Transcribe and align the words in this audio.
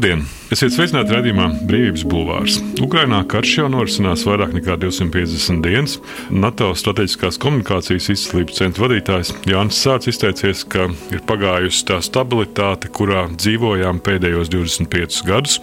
Labdien! 0.00 0.22
Esiet 0.48 0.72
sveicināti 0.72 1.12
redzējumā 1.12 1.46
Brīvības 1.68 2.02
Bulvārs. 2.08 2.54
Ukrainā 2.80 3.18
karš 3.28 3.50
jau 3.58 3.66
norisinās 3.68 4.22
vairāk 4.24 4.54
nekā 4.56 4.78
250 4.80 5.60
dienas. 5.60 5.98
NATO 6.32 6.70
strateģiskās 6.72 7.36
komunikācijas 7.42 8.06
izcīlības 8.14 8.62
centra 8.62 8.86
vadītājs 8.86 9.34
Jānis 9.50 9.82
Sārts 9.84 10.08
izteicies, 10.08 10.64
ka 10.72 10.86
ir 11.12 11.20
pagājusi 11.28 11.84
tā 11.92 12.00
stabilitāte, 12.00 12.88
kurā 12.96 13.26
dzīvojām 13.34 14.00
pēdējos 14.06 14.48
25 14.56 15.20
gadus. 15.28 15.60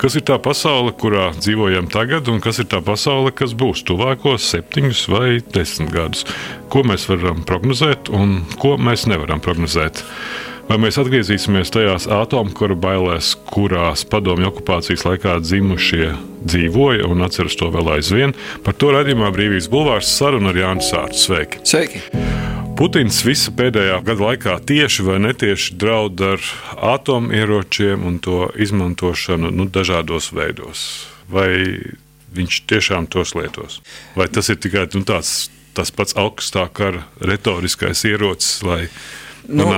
Kas 0.00 0.16
ir 0.16 0.24
tā 0.32 0.40
pasaule, 0.40 0.96
kurā 0.96 1.28
dzīvojam 1.36 1.92
tagad, 1.92 2.32
un 2.32 2.40
kas 2.40 2.64
ir 2.64 2.72
tā 2.72 2.80
pasaule, 2.80 3.36
kas 3.36 3.52
būs 3.52 3.84
tuvākos 3.84 4.48
septiņus 4.56 5.06
vai 5.12 5.28
desmit 5.52 5.92
gadus? 5.92 6.24
Ko 6.72 6.80
mēs 6.80 7.10
varam 7.12 7.44
prognozēt 7.44 8.08
un 8.08 8.38
ko 8.56 8.78
mēs 8.80 9.04
nevaram 9.12 9.44
prognozēt? 9.44 10.00
Vai 10.66 10.80
mēs 10.82 10.96
atgriezīsimies 10.98 11.70
tajās 11.70 12.08
atomu 12.10 12.74
bailēs, 12.82 13.36
kurās 13.52 14.02
padomju 14.10 14.48
okupācijas 14.50 15.04
laikā 15.06 15.36
dzimušie 15.38 16.08
dzīvoja 16.42 17.06
un 17.06 17.22
atceras 17.22 17.54
to 17.54 17.68
vēl 17.70 17.92
aizvien? 17.94 18.34
Par 18.66 18.74
to 18.74 18.90
redzamā 18.90 19.30
brīvības 19.30 19.68
bulvārs 19.70 20.10
saruna 20.10 20.50
ar 20.50 20.58
Jānu 20.58 20.82
Sārtu. 20.82 21.20
Sveiki! 21.22 21.60
Sveiki. 21.62 22.00
Putins 22.76 23.20
visa 23.24 23.54
pēdējā 23.54 24.00
gada 24.08 24.24
laikā 24.26 24.56
tieši 24.66 25.04
vai 25.06 25.20
netieši 25.28 25.76
draud 25.78 26.20
ar 26.20 26.42
atomieročiem 26.90 28.02
un 28.04 28.18
to 28.18 28.48
izmantošanu 28.58 29.52
nu, 29.54 29.68
dažādos 29.70 30.32
veidos. 30.34 30.82
Vai 31.30 31.78
viņš 32.34 32.58
tiešām 32.66 33.06
tos 33.06 33.36
lietos? 33.38 33.78
Vai 34.18 34.26
tas 34.34 34.50
ir 34.50 34.58
tikai 34.58 34.88
nu, 34.98 35.04
tāds, 35.06 35.46
tas 35.78 35.94
pats 35.94 36.18
augstā 36.18 36.66
kara 36.74 37.06
retoriskais 37.22 38.02
ierocis, 38.10 38.58
lai 38.66 38.88
Nu, 39.48 39.68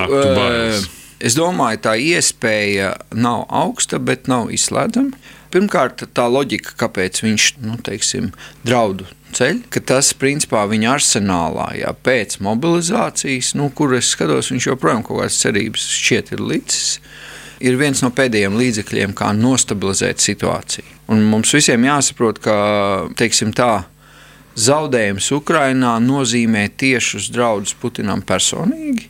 es 1.18 1.36
domāju, 1.38 1.82
tā 1.84 1.96
iespēja 2.00 2.94
nav 3.12 3.46
augsta, 3.48 3.98
bet 3.98 4.30
nav 4.30 4.52
izslēdzama. 4.54 5.18
Pirmkārt, 5.52 6.04
tā 6.12 6.26
loģika, 6.28 6.74
kāpēc 6.76 7.22
viņš 7.24 7.44
nu, 7.64 7.78
teiksim, 7.80 8.32
draudu 8.68 9.06
ceļ, 9.36 9.62
ka 9.72 9.80
tas 9.80 10.10
principā 10.16 10.66
viņa 10.68 10.92
arsenālā, 10.98 11.70
jā, 11.80 11.92
pēc 12.04 12.38
mobilizācijas, 12.44 13.54
nu, 13.56 13.70
kur 13.72 13.94
es 13.96 14.12
skatos, 14.12 14.52
viņš 14.52 14.68
joprojām 14.70 15.04
kaut 15.06 15.22
kādas 15.22 15.40
cerības 15.40 15.88
šķiet 15.96 16.32
ir 16.36 16.44
licis, 16.44 16.98
ir 17.64 17.80
viens 17.80 18.04
no 18.04 18.12
pēdējiem 18.14 18.60
līdzekļiem, 18.60 19.16
kā 19.16 19.32
nostabilizēt 19.36 20.20
situāciju. 20.24 20.96
Un 21.12 21.24
mums 21.32 21.52
visiem 21.56 21.84
jāsaprot, 21.88 22.40
ka 22.44 22.56
teiksim, 23.16 23.54
tā, 23.56 23.86
zaudējums 24.58 25.32
Ukrajinā 25.32 25.96
nozīmē 26.04 26.68
tiešus 26.76 27.30
draudus 27.32 27.76
Putinam 27.80 28.20
personīgi 28.26 29.08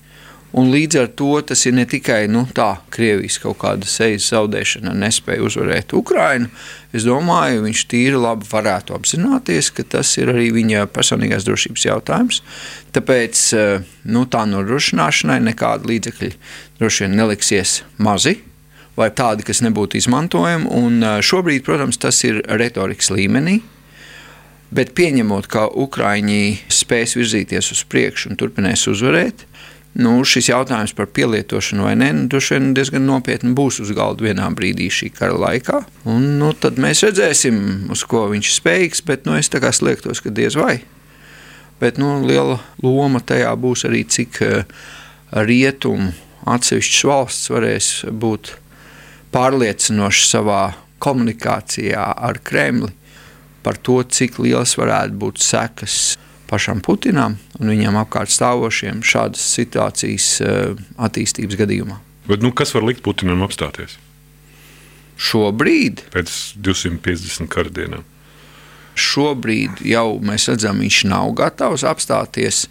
Un 0.57 0.71
līdz 0.73 0.97
ar 1.03 1.09
to 1.13 1.35
tas 1.45 1.61
ir 1.69 1.75
ne 1.77 1.85
tikai 1.89 2.23
nu, 2.33 2.47
tā, 2.57 2.79
Krievijas 2.95 3.37
kaut 3.43 3.59
kāda 3.61 3.89
sejas 3.89 4.31
zaudēšana, 4.33 4.95
nespēja 4.97 5.45
uzvarēt 5.45 5.93
Ukrajinu. 5.97 6.49
Es 6.97 7.05
domāju, 7.05 7.67
viņš 7.67 7.83
tīri 7.91 8.17
labi 8.17 8.49
varētu 8.49 8.97
apzināties, 8.97 9.69
ka 9.77 9.85
tas 9.85 10.15
ir 10.17 10.33
arī 10.33 10.49
viņa 10.57 10.87
personīgās 10.95 11.45
drošības 11.45 11.85
jautājums. 11.91 12.41
Tāpēc 12.97 13.43
eh, 13.59 13.89
nu, 14.09 14.25
tā 14.25 14.47
nodrošināšanai 14.49 15.41
nekāda 15.51 15.91
līdzekļa 15.91 16.31
droši 16.81 17.05
vien 17.05 17.19
neliksies 17.21 17.83
mazi. 18.01 18.39
Vai 18.99 19.13
tādi, 19.15 19.45
kas 19.47 19.61
nebūtu 19.63 20.01
izmantojami. 20.01 20.73
Un 20.81 21.03
eh, 21.03 21.19
šobrīd, 21.21 21.67
protams, 21.69 22.01
tas 22.01 22.25
ir 22.25 22.41
retorikas 22.49 23.13
līmenī. 23.13 23.61
Bet 24.73 24.97
pieņemot, 24.97 25.47
ka 25.49 25.69
Ukrāņi 25.69 26.73
spēs 26.73 27.15
virzīties 27.17 27.71
uz 27.73 27.85
priekšu 27.89 28.33
un 28.33 28.41
turpinās 28.41 28.83
uzvarēt, 28.91 29.47
nu, 29.99 30.13
šis 30.27 30.51
jautājums 30.51 30.93
par 30.97 31.09
pielietošanu 31.15 31.87
vai 31.87 31.95
nē, 31.99 32.11
nu, 32.15 32.27
droši 32.31 32.57
vien 32.57 32.69
diezgan 32.77 33.07
nopietni 33.09 33.55
būs 33.57 33.81
uz 33.85 33.95
galda 33.97 34.27
vienā 34.29 34.51
brīdī 34.55 34.91
šī 34.93 35.11
kara 35.17 35.39
laikā. 35.39 35.81
Un, 36.11 36.37
nu, 36.43 36.53
tad 36.53 36.79
mēs 36.83 37.03
redzēsim, 37.07 37.89
uz 37.95 38.05
ko 38.09 38.27
viņš 38.33 38.53
ir 38.53 38.57
spējīgs, 38.61 39.03
bet 39.09 39.27
nu, 39.27 39.35
es 39.39 39.51
slēgtos, 39.51 40.23
ka 40.23 40.35
diez 40.35 40.59
vai. 40.59 40.81
Bet 41.81 41.99
nu, 41.99 42.19
liela 42.27 42.59
loma 42.83 43.21
tajā 43.23 43.55
būs 43.57 43.87
arī, 43.87 44.05
cik 44.05 44.41
uh, 44.43 44.63
rietumu 45.31 46.13
atsevišķas 46.49 47.05
valsts 47.09 47.51
varēs 47.53 47.89
būt 48.11 48.55
pārliecinošas 49.35 50.31
savā 50.33 50.63
komunikācijā 51.03 52.05
ar 52.17 52.41
Kremli 52.43 52.93
par 53.63 53.79
to, 53.85 54.01
cik 54.03 54.39
liels 54.41 54.77
varētu 54.79 55.19
būt 55.21 55.43
sekas 55.45 56.17
pašam 56.49 56.81
Putinam 56.85 57.37
un 57.61 57.73
viņam 57.73 57.99
apkārt 58.03 58.33
stāvošiem 58.33 59.03
šādas 59.07 59.45
situācijas 59.55 60.29
eh, 60.43 60.77
attīstības 60.97 61.59
gadījumā. 61.61 61.99
Bet, 62.29 62.45
nu, 62.45 62.53
kas 62.53 62.75
var 62.77 62.87
likt 62.89 63.05
Putinam 63.05 63.45
apstāties? 63.47 63.97
Šobrīd, 65.19 66.05
pēc 66.15 66.31
250 66.63 67.51
kara 67.51 67.73
dienām, 67.75 68.05
šobrīd 68.99 69.83
jau 69.89 70.19
mēs 70.23 70.47
redzam, 70.51 70.83
viņš 70.85 71.03
nav 71.11 71.33
gatavs 71.39 71.85
apstāties. 71.89 72.67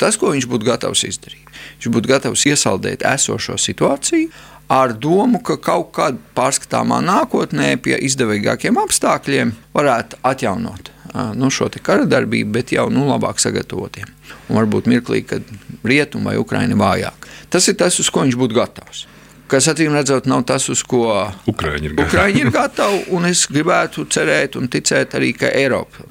Tas, 0.00 0.16
ko 0.20 0.32
viņš 0.32 0.48
būtu 0.48 0.68
gatavs 0.68 1.04
izdarīt, 1.08 1.52
viņš 1.78 1.92
būtu 1.92 2.12
gatavs 2.12 2.44
iesaldēt 2.48 3.04
esošo 3.08 3.56
situāciju 3.60 4.32
ar 4.72 4.96
domu, 4.98 5.40
ka 5.46 5.56
kaut 5.62 5.92
kādā 5.96 6.18
pārskatāmā 6.36 6.98
nākotnē, 7.04 7.76
pie 7.80 7.96
izdevīgākiem 8.08 8.80
apstākļiem, 8.82 9.54
varētu 9.76 10.20
atjaunot 10.26 10.95
nu, 11.38 11.50
šo 11.50 11.68
kara 11.82 12.06
darbību, 12.08 12.52
bet 12.52 12.72
jau 12.74 12.88
nu, 12.92 13.06
labāk 13.08 13.40
sagatavotiem. 13.42 14.08
Un 14.48 14.60
varbūt 14.60 14.88
mirklī, 14.90 15.22
kad 15.26 15.44
rietumi 15.86 16.30
vai 16.30 16.38
Ukraiņa 16.40 16.78
vājāk. 16.78 17.28
Tas 17.50 17.68
ir 17.68 17.76
tas, 17.78 17.98
uz 18.02 18.10
ko 18.10 18.24
viņš 18.26 18.38
būtu 18.38 18.56
gatavs. 18.56 19.06
Kas 19.46 19.68
acīm 19.70 19.94
redzot, 19.94 20.26
nav 20.26 20.42
tas, 20.46 20.66
uz 20.72 20.82
ko 20.82 21.06
Ukraiņi 21.46 21.92
ir, 21.92 21.94
Ukraiņi 22.02 22.42
ir 22.42 22.50
gatavi. 22.54 23.04
Es 23.30 23.44
gribētu 23.50 24.06
cerēt 24.10 24.58
un 24.58 24.66
ticēt 24.70 25.14
arī, 25.18 25.30
ka 25.38 25.52
Eiropa 25.54 26.06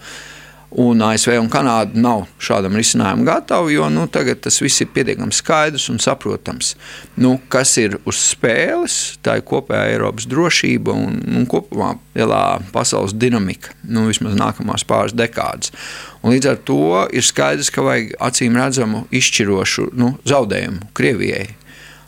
Un 0.75 0.99
ASV 0.99 1.37
un 1.39 1.47
Kanāda 1.47 1.95
nav 1.95 2.25
šādam 2.43 2.75
risinājumam 2.75 3.23
gatavi, 3.29 3.77
jo 3.77 3.85
nu, 3.93 4.09
tagad 4.11 4.41
tas 4.43 4.57
viss 4.59 4.83
ir 4.83 4.89
pietiekami 4.91 5.31
skaidrs 5.31 5.87
un 5.93 6.01
saprotams. 6.03 6.73
Nu, 7.15 7.37
kas 7.47 7.77
ir 7.79 7.95
uz 8.03 8.19
spēles, 8.19 8.97
tā 9.23 9.37
ir 9.39 9.45
kopējā 9.47 9.93
Eiropas 9.93 10.27
drošība 10.27 10.91
un, 10.91 11.21
un 11.31 11.47
kopumā 11.47 11.93
lielā 12.17 12.43
pasaules 12.75 13.15
dinamika, 13.15 13.71
nu, 13.87 14.09
vismaz 14.09 14.35
nākamās 14.35 14.83
pāris 14.87 15.15
dekādas. 15.15 15.71
Un 16.19 16.35
līdz 16.35 16.51
ar 16.51 16.59
to 16.67 16.81
ir 17.15 17.23
skaidrs, 17.23 17.71
ka 17.71 17.85
vajag 17.85 18.11
acīm 18.27 18.59
redzamu 18.59 19.05
izšķirošu 19.15 19.93
nu, 19.95 20.17
zaudējumu 20.27 20.91
Krievijai 20.97 21.53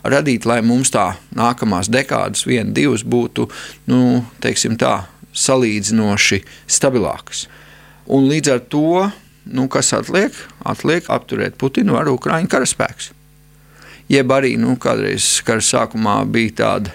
radīt, 0.08 0.44
lai 0.48 0.60
mums 0.64 0.92
tā 0.92 1.14
nākamās 1.36 1.88
dekādas, 1.92 2.44
viena, 2.48 2.70
divas 2.74 3.04
būtu 3.04 3.48
nu, 3.88 4.26
tā, 4.44 4.94
salīdzinoši 5.32 6.42
stabilākas. 6.68 7.46
Un 8.08 8.28
līdz 8.30 8.52
ar 8.54 8.62
to, 8.72 9.10
nu, 9.52 9.66
kas 9.68 9.92
atliek? 9.96 10.32
Atliek 10.64 11.08
apturēt 11.12 11.58
Putinu 11.60 11.98
ar 12.00 12.08
Ukraiņu 12.08 12.48
karaspēks. 12.52 13.12
Jeb 14.08 14.32
arī 14.32 14.54
nu, 14.56 14.78
kādreiz 14.80 15.42
kara 15.44 15.60
sākumā 15.64 16.22
bija 16.32 16.54
tāda 16.62 16.94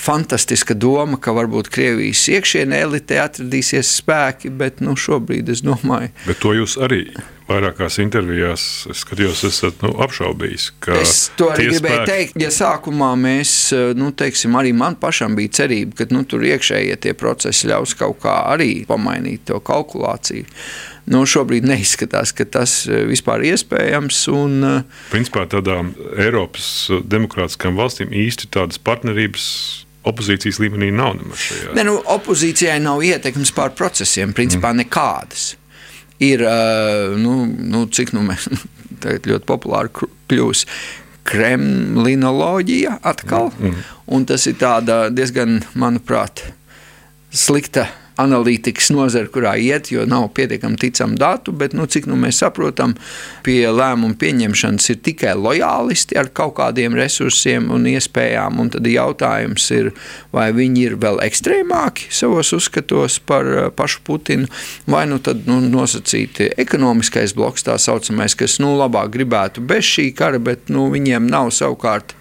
fantastiska 0.00 0.72
doma, 0.72 1.18
ka 1.20 1.34
varbūt 1.36 1.68
Krievijas 1.72 2.22
iekšienē 2.32 2.78
elitē 2.86 3.18
atradīsies 3.26 3.90
spēki, 4.00 4.48
bet 4.48 4.80
nu, 4.80 4.96
šobrīd 4.96 5.52
es 5.52 5.60
domāju, 5.66 6.08
ka 6.24 6.38
to 6.40 6.54
jūs 6.56 6.78
arī 6.80 7.02
vairākās 7.50 7.98
intervijās 8.02 8.64
skatījos, 8.96 9.42
esat 9.48 9.82
nu, 9.84 9.92
apšaubījis. 10.04 10.66
Es 11.00 11.16
to 11.38 11.50
arī 11.52 11.70
gribēju 11.70 11.96
spēki... 11.96 12.10
teikt. 12.10 12.38
Ja 12.40 12.52
sākumā 12.54 13.10
mēs, 13.20 13.54
nu, 13.98 14.12
teiksim, 14.16 14.56
arī 14.60 14.72
man 14.76 14.96
pašam 15.00 15.36
bija 15.38 15.60
cerība, 15.62 16.00
ka 16.00 16.08
nu, 16.14 16.24
tur 16.28 16.46
iekšējie 16.46 16.96
tie 17.04 17.16
procesi 17.18 17.70
ļaus 17.70 17.96
kaut 17.98 18.22
kā 18.24 18.36
arī 18.52 18.72
pamainīt 18.88 19.48
to 19.50 19.60
kalkulāciju. 19.64 20.46
Nu, 21.10 21.24
šobrīd 21.26 21.66
neizskatās, 21.66 22.30
ka 22.36 22.46
tas 22.46 22.84
vispār 22.86 23.42
ir 23.42 23.56
iespējams. 23.56 24.24
Un, 24.36 24.58
Principā 25.10 25.46
tādām 25.50 25.94
Eiropas 26.14 26.90
demokrātiskām 27.02 27.78
valstīm 27.80 28.12
īsti 28.14 28.50
tādas 28.54 28.78
partnerības 28.78 29.46
opozīcijas 30.06 30.60
līmenī 30.62 30.90
nav 30.94 31.16
nemaz 31.18 31.42
šajā. 31.48 31.72
Ne, 31.76 31.84
nu, 31.88 31.98
opozīcijai 32.14 32.78
nav 32.84 33.02
ietekmes 33.04 33.52
pār 33.56 33.74
procesiem, 33.76 34.32
principā 34.36 34.72
mm. 34.72 34.84
nekādas 34.84 35.48
ir, 36.20 36.44
nu, 37.20 37.34
nu, 37.46 37.84
cik 37.88 38.14
nu 38.16 38.24
mēs 38.26 38.48
tagad 39.02 39.28
ļoti 39.30 39.48
populāri 39.48 40.08
kļūs. 40.30 40.66
Kremlinoloģija 41.30 42.96
atkal, 43.06 43.50
mm. 43.52 43.66
mm. 43.68 43.88
un 44.16 44.24
tas 44.26 44.46
ir 44.50 44.56
diezgan, 45.14 45.60
manuprāt, 45.78 46.42
slikta 47.30 47.86
analītikas 48.20 48.90
nozara, 48.94 49.28
kurā 49.32 49.54
iet, 49.60 49.90
jo 49.92 50.04
nav 50.08 50.28
pietiekami 50.36 50.78
ticami 50.80 51.18
datu, 51.20 51.52
bet, 51.56 51.74
nu, 51.76 51.86
cik 51.90 52.08
nu 52.10 52.18
mēs 52.20 52.40
saprotam, 52.42 52.94
pie 53.46 53.62
lēmumu 53.70 54.18
pieņemšanas 54.20 54.90
ir 54.92 55.00
tikai 55.06 55.34
lojālisti 55.38 56.18
ar 56.20 56.30
kaut 56.34 56.56
kādiem 56.60 56.96
resursiem 56.98 57.70
un 57.74 57.88
iespējām. 57.90 58.60
Un 58.60 58.70
tad 58.74 58.86
jautājums 58.90 59.70
ir, 59.76 59.92
vai 60.34 60.50
viņi 60.56 60.86
ir 60.88 60.98
vēl 61.00 61.20
ekstrēmāki 61.24 62.10
savos 62.14 62.52
uzskatos 62.56 63.20
par 63.26 63.48
eh, 63.50 63.68
pašu 63.74 64.04
Putinu, 64.06 64.48
vai 64.90 65.04
nu 65.10 65.20
tad 65.22 65.44
nu, 65.48 65.60
nosacīti 65.64 66.50
ekonomiskais 66.60 67.34
bloks, 67.36 67.66
tā 67.66 67.76
saucamais, 67.80 68.36
kas 68.38 68.58
nu, 68.62 68.72
labāk 68.78 69.12
gribētu 69.16 69.64
bez 69.64 69.86
šī 69.86 70.10
kara, 70.16 70.40
bet 70.42 70.72
nu, 70.72 70.88
viņiem 70.92 71.28
nav 71.30 71.52
savukārt 71.54 72.16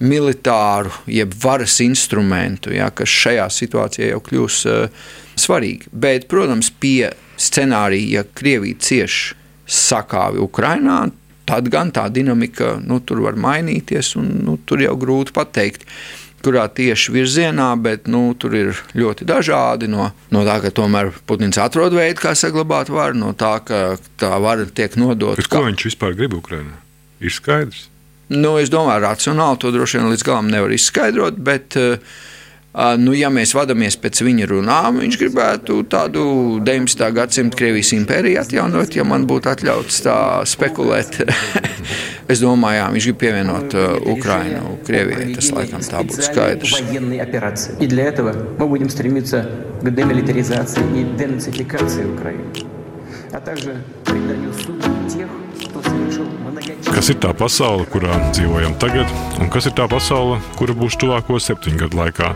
militāru, 0.00 0.92
jeb 1.08 1.32
varas 1.42 1.78
instrumentu, 1.84 2.72
ja, 2.74 2.90
kas 2.94 3.08
šajā 3.08 3.46
situācijā 3.52 4.10
jau 4.10 4.20
kļūs 4.26 4.58
uh, 4.68 5.06
svarīgi. 5.40 5.92
Bet, 5.92 6.28
protams, 6.28 6.70
pie 6.70 7.12
scenārija, 7.40 8.20
ja 8.20 8.26
Krievija 8.36 8.80
cieš 8.82 9.20
sakāvi 9.66 10.42
Ukrainā, 10.44 11.06
tad 11.46 11.70
gan 11.70 11.92
tā 11.94 12.06
dinamika 12.12 12.76
nu, 12.82 13.00
tur 13.06 13.22
var 13.24 13.38
mainīties, 13.40 14.14
un 14.20 14.30
nu, 14.46 14.60
tur 14.66 14.82
jau 14.84 14.94
grūti 15.00 15.34
pateikt. 15.36 15.88
Kurā 16.46 16.66
tieši 16.70 17.10
virzienā, 17.10 17.72
bet 17.82 18.04
nu, 18.12 18.28
tur 18.38 18.52
ir 18.54 18.76
ļoti 18.94 19.26
dažādi. 19.26 19.88
No, 19.90 20.10
no 20.30 20.42
tā, 20.46 20.60
ka 20.62 20.70
tomēr 20.70 21.08
Putins 21.26 21.58
atrod 21.58 21.96
veidu, 21.96 22.20
kā 22.22 22.36
saglabāt 22.38 22.92
varu, 22.92 23.16
no 23.18 23.32
tā, 23.34 23.56
ka 23.66 23.80
tā 24.20 24.30
vara 24.44 24.68
tiek 24.68 24.94
nodota. 25.00 25.42
Ko 25.50 25.64
viņš 25.66 25.88
vispār 25.88 26.14
grib 26.14 26.36
Ukraiņā? 26.38 26.76
Ir 27.24 27.34
skaidrs. 27.34 27.88
Nu, 28.31 28.55
es 28.61 28.71
domāju, 28.71 29.03
racionāli 29.03 29.59
to 29.59 29.71
droši 29.75 29.99
vien 29.99 30.11
līdz 30.13 30.23
galam 30.23 30.51
nevar 30.51 30.71
izskaidrot, 30.71 31.39
bet 31.43 31.75
uh, 31.79 31.97
Nu, 32.71 33.11
ja 33.11 33.27
mēs 33.27 33.51
vadāmies 33.51 33.97
pēc 33.99 34.21
viņa 34.23 34.45
runām, 34.47 35.01
viņš 35.03 35.15
gribētu 35.19 35.81
tādu 35.91 36.21
19. 36.63 37.01
gadsimta 37.17 37.59
Krievijas 37.59 37.91
impēriju 37.97 38.39
atjaunot, 38.39 38.95
ja 38.95 39.03
man 39.03 39.25
būtu 39.27 39.51
atļauts 39.51 39.97
tā 40.05 40.15
spekulēt. 40.47 41.19
es 42.31 42.39
domāju, 42.39 42.79
jā, 42.79 42.85
viņš 42.95 43.09
grib 43.09 43.19
pievienot 43.25 43.75
uh, 43.75 43.97
Ukrainu 44.13 44.77
Krievijai. 44.87 45.33
Tas 45.35 45.51
laikam 45.51 45.83
tā 45.83 46.05
būtu 46.07 46.23
skaidrs. 46.31 46.71
А 53.33 53.39
также 53.39 53.81
преданию 54.03 54.51
суду 54.53 54.81
тех, 54.81 54.81
кто 54.81 54.81
совершил 54.81 54.84
Kas 56.96 57.10
ir 57.12 57.18
tā 57.20 57.34
pasaule, 57.36 57.84
kurā 57.92 58.16
dzīvojam 58.32 58.78
tagad, 58.80 59.10
un 59.36 59.50
kas 59.52 59.68
ir 59.68 59.76
tā 59.76 59.84
pasaule, 59.92 60.40
kura 60.56 60.72
būs 60.76 60.96
tuvāko 60.96 61.36
septiņu 61.36 61.84
gadu 61.84 62.00
laikā? 62.00 62.32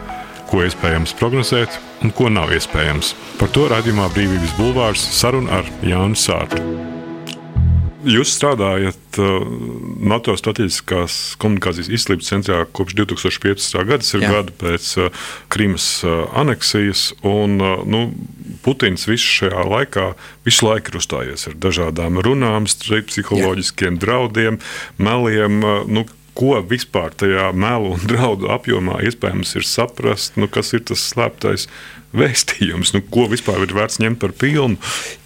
ko 0.50 0.64
iespējams 0.66 1.14
prognozēt 1.20 1.78
un 2.04 2.10
ko 2.14 2.30
nav 2.32 2.50
iespējams. 2.56 3.14
Par 3.38 3.52
to 3.54 3.68
raidījumā 3.70 4.10
Brīvības 4.16 4.56
Bulvārs 4.58 5.04
saruna 5.20 5.60
ar 5.60 5.74
Jānu 5.86 6.18
Sārtu. 6.18 6.99
Jūs 8.00 8.30
strādājat 8.32 9.18
uh, 9.20 9.42
NATO 10.00 10.32
strateģiskās 10.38 11.16
komunikācijas 11.40 11.90
izslības 11.92 12.30
centrā 12.32 12.62
kopš 12.72 12.96
2015. 12.96 13.76
gada, 13.84 14.00
tas 14.00 14.14
ir 14.16 14.24
gadu 14.24 14.54
pēc 14.62 14.86
uh, 15.02 15.26
Krimas 15.52 15.88
uh, 16.06 16.22
aneksijas. 16.40 17.10
Un, 17.26 17.58
nu, 17.60 18.02
Putins 18.64 19.04
visu 19.08 19.28
šajā 19.40 19.66
laikā 19.68 20.06
visu 20.48 20.68
laiku 20.68 20.94
ir 20.94 21.00
uzstājies 21.02 21.46
ar 21.50 21.58
dažādām 21.60 22.22
runām, 22.24 22.68
psiholoģiskiem 22.68 23.98
Jā. 23.98 24.02
draudiem, 24.06 24.60
meliem. 24.96 25.60
Nu, 25.90 26.06
ko 26.40 26.56
vispār 26.64 27.12
tajā 27.20 27.50
melu 27.52 27.94
un 27.96 28.04
draudu 28.10 28.48
apjomā 28.54 29.02
iespējams 29.08 29.56
ir 29.60 29.66
saprast, 29.68 30.40
nu, 30.40 30.48
kas 30.48 30.72
ir 30.76 30.86
tas 30.88 31.04
slēptais 31.12 31.68
vēstījums, 32.16 32.90
nu, 32.96 33.02
ko 33.06 33.28
vispār 33.30 33.62
ir 33.62 33.72
vērts 33.74 34.00
ņemt 34.02 34.18
par 34.22 34.32
pilnu. 34.34 34.78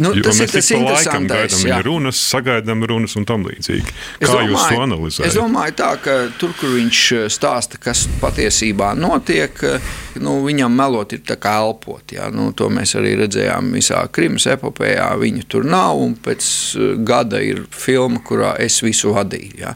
Nu, 0.02 0.12
tas 0.20 0.40
mēs 0.40 0.52
ir 0.52 0.52
tas 0.58 0.68
laikam 0.74 1.28
gaidām 1.30 1.62
viņa 1.64 1.78
runas, 1.86 2.20
sagaidām 2.20 2.84
runas 2.88 3.16
un 3.16 3.24
tam 3.28 3.46
līdzīgi. 3.48 3.94
Kā 4.20 4.28
domāju, 4.28 4.52
jūs 4.52 4.66
to 4.68 4.82
analizējat? 4.84 5.28
Es 5.30 5.38
domāju 5.38 5.76
tā, 5.80 5.90
ka 6.04 6.16
tur, 6.40 6.52
kur 6.60 6.74
viņš 6.76 7.00
eh, 7.16 7.24
stāsta, 7.32 7.80
kas 7.80 8.04
patiesībā 8.20 8.92
notiek, 9.00 9.64
eh, 9.64 9.88
nu, 10.20 10.36
viņam 10.44 10.76
melot 10.76 11.16
ir 11.16 11.24
tā 11.24 11.38
kā 11.40 11.56
elpot. 11.62 12.04
Jā. 12.12 12.28
Nu, 12.34 12.50
to 12.56 12.68
mēs 12.72 12.92
arī 13.00 13.16
redzējām 13.24 13.72
visā 13.78 14.04
Krimas 14.12 14.48
epopējā. 14.52 15.08
Viņa 15.24 15.48
tur 15.48 15.64
nav, 15.68 16.02
un 16.04 16.18
pēc 16.20 16.44
eh, 16.44 16.94
gada 17.00 17.40
ir 17.40 17.64
filma, 17.72 18.20
kurā 18.24 18.54
es 18.60 18.82
visu 18.84 19.16
vadīju. 19.16 19.56
Jā. 19.64 19.74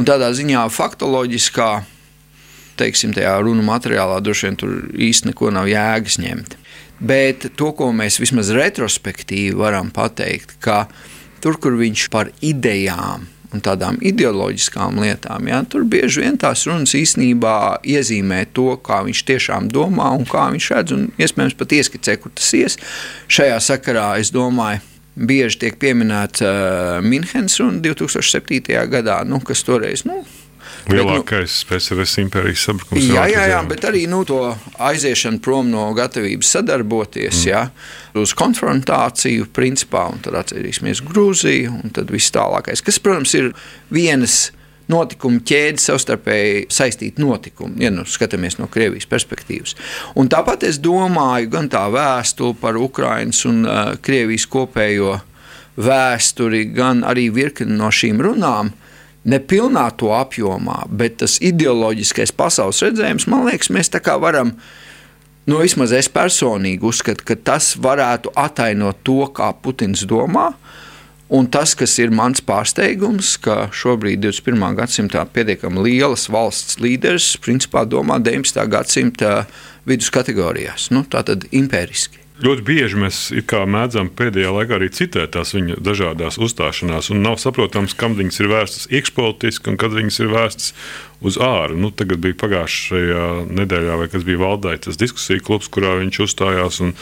Un 0.00 0.08
tādā 0.08 0.32
ziņā 0.34 0.66
faktoloģiskā 0.74 1.72
teiksim, 2.82 3.14
tajā 3.16 3.38
runu 3.44 3.64
materiālā 3.66 4.18
droši 4.24 4.48
vien 4.48 4.58
tur 4.60 4.74
īsti 4.92 5.32
neko 5.32 5.52
nav 5.54 5.70
jēgas 5.70 6.18
ņemt. 6.22 6.58
Bet 7.02 7.48
to, 7.58 7.72
ko 7.74 7.90
mēs 7.94 8.20
vismaz 8.22 8.52
retrospektīvi 8.54 9.56
varam 9.58 9.90
pateikt, 9.94 10.58
ka 10.62 10.84
tur, 11.42 11.58
kur 11.58 11.78
viņš 11.80 12.08
par 12.12 12.30
idejām 12.44 13.26
un 13.52 13.60
tādām 13.60 13.98
ideoloģiskām 14.00 15.00
lietām, 15.02 15.48
ja, 15.50 15.60
tur 15.68 15.84
bieži 15.88 16.22
vien 16.22 16.38
tās 16.40 16.64
runas 16.68 16.94
īstenībā 16.96 17.82
iezīmē 17.84 18.46
to, 18.56 18.70
kā 18.84 19.02
viņš 19.06 19.24
tiešām 19.28 19.68
domā 19.72 20.08
un 20.16 20.24
kā 20.28 20.46
viņš 20.54 20.68
redz, 20.72 20.94
un 20.96 21.10
iespējams 21.20 21.58
pat 21.58 21.74
ieskicē, 21.76 22.16
kur 22.22 22.32
tas 22.38 22.48
ies. 22.56 22.78
Šajā 23.32 23.58
sakarā 23.60 24.06
es 24.22 24.32
domāju, 24.32 24.80
bieži 25.12 25.58
tiek 25.66 25.76
pieminēta 25.80 26.48
uh, 26.48 27.04
Minhenes 27.04 27.58
runa 27.60 27.82
2007. 27.84 28.72
gadā, 28.92 29.20
nu, 29.28 29.42
kas 29.44 29.64
toreiz. 29.66 30.06
Nu, 30.08 30.22
Lielākais 30.90 31.58
bet, 31.62 31.70
nu, 31.70 31.76
PSRS 31.76 32.18
impērijas 32.24 32.64
sabrukums. 32.66 33.04
Jā, 33.06 33.26
jā, 33.30 33.44
jā, 33.52 33.60
bet 33.68 33.84
arī 33.86 34.06
nu, 34.10 34.22
to 34.28 34.40
aiziešanu 34.82 35.42
prom 35.44 35.70
no 35.72 35.88
gatavības 35.96 36.54
sadarboties, 36.56 37.44
mm. 37.44 37.50
jā, 37.50 37.62
uz 38.22 38.34
konfrontāciju, 38.38 39.50
principā, 39.54 40.08
un 40.12 40.22
tad 40.24 40.40
atcerīsimies 40.42 41.04
Grūziju, 41.06 41.76
un 41.84 41.94
tad 41.94 42.10
viss 42.14 42.34
tālākais, 42.34 42.82
kas, 42.84 42.98
protams, 43.02 43.36
ir 43.38 43.52
vienas 43.94 44.50
notikumu 44.90 45.40
ķēde, 45.46 45.80
savstarpēji 45.80 46.66
saistīta 46.72 47.22
notikuma, 47.22 47.78
ja 47.80 47.92
nu 47.94 48.04
skatāmies 48.08 48.58
no 48.58 48.68
Krievijas 48.72 49.06
perspektīvas. 49.10 49.76
Un 50.18 50.30
tāpat 50.32 50.66
es 50.68 50.80
domāju, 50.82 51.50
gan 51.52 51.70
tā 51.72 51.86
vēstule 51.92 52.58
par 52.60 52.78
Ukraiņas 52.80 53.44
un 53.50 53.62
uh, 53.64 53.82
Krievijas 54.02 54.48
kopējo 54.50 55.16
vēsturi, 55.80 56.66
gan 56.74 57.06
arī 57.08 57.30
virkni 57.32 57.78
no 57.78 57.88
šīm 57.94 58.20
runām 58.22 58.72
nepilnā 59.28 59.88
to 59.98 60.12
apjomā, 60.14 60.82
bet 60.90 61.20
tas 61.22 61.38
ideoloģiskais 61.42 62.34
pasaules 62.36 62.82
redzējums, 62.84 63.28
man 63.30 63.46
liekas, 63.48 63.70
mēs 63.74 63.92
tā 63.92 64.02
kā 64.02 64.18
varam. 64.22 64.56
Nu, 65.42 65.58
vismaz 65.58 65.90
es 65.94 66.06
personīgi 66.12 66.86
uzskatu, 66.86 67.26
ka 67.26 67.34
tas 67.34 67.72
varētu 67.74 68.30
atainot 68.38 69.00
to, 69.06 69.24
kā 69.34 69.50
Putins 69.58 70.04
domā. 70.06 70.52
Un 71.32 71.48
tas, 71.48 71.72
kas 71.74 71.96
ir 71.96 72.12
mans 72.12 72.42
pārsteigums, 72.44 73.38
ka 73.40 73.70
šobrīd, 73.72 74.20
21. 74.20 74.76
gadsimtā, 74.76 75.24
pietiekami 75.32 75.80
lielas 75.86 76.28
valsts 76.30 76.76
līderis 76.82 77.32
principā 77.42 77.86
domā 77.88 78.20
19. 78.20 78.60
gadsimta 78.68 79.46
vidus 79.88 80.12
kategorijās, 80.12 80.90
nu, 80.92 81.06
tātad 81.08 81.48
impēriski. 81.50 82.21
Ļoti 82.40 82.64
bieži 82.64 82.96
mēs 82.96 83.16
mēdzam 83.68 84.08
pēdējā 84.16 84.52
laikā 84.56 84.78
arī 84.78 84.88
citēt 84.94 85.34
tās 85.36 85.52
viņa 85.52 85.76
dažādas 85.84 86.38
uzstāšanās, 86.40 87.10
un 87.12 87.20
nav 87.26 87.36
saprotams, 87.42 87.92
kam 87.98 88.16
viņas 88.16 88.40
ir 88.40 88.48
vērstas 88.48 88.88
iekšpolitiski 88.88 89.72
un 89.72 89.76
kad 89.80 89.92
viņas 89.92 90.20
ir 90.24 90.32
vērstas 90.32 90.72
uz 91.26 91.38
āru. 91.40 91.76
Nu, 91.78 91.90
tagad 91.94 92.22
bija 92.24 92.36
pagājušajā 92.40 93.26
nedēļā, 93.52 93.96
vai 94.00 94.08
kas 94.12 94.26
bija 94.26 94.40
valdē, 94.42 94.74
tas 94.82 94.98
diskusiju 95.00 95.44
klubs, 95.46 95.70
kurā 95.72 95.94
viņš 96.00 96.20
uzstājās 96.26 96.80
un, 96.84 96.92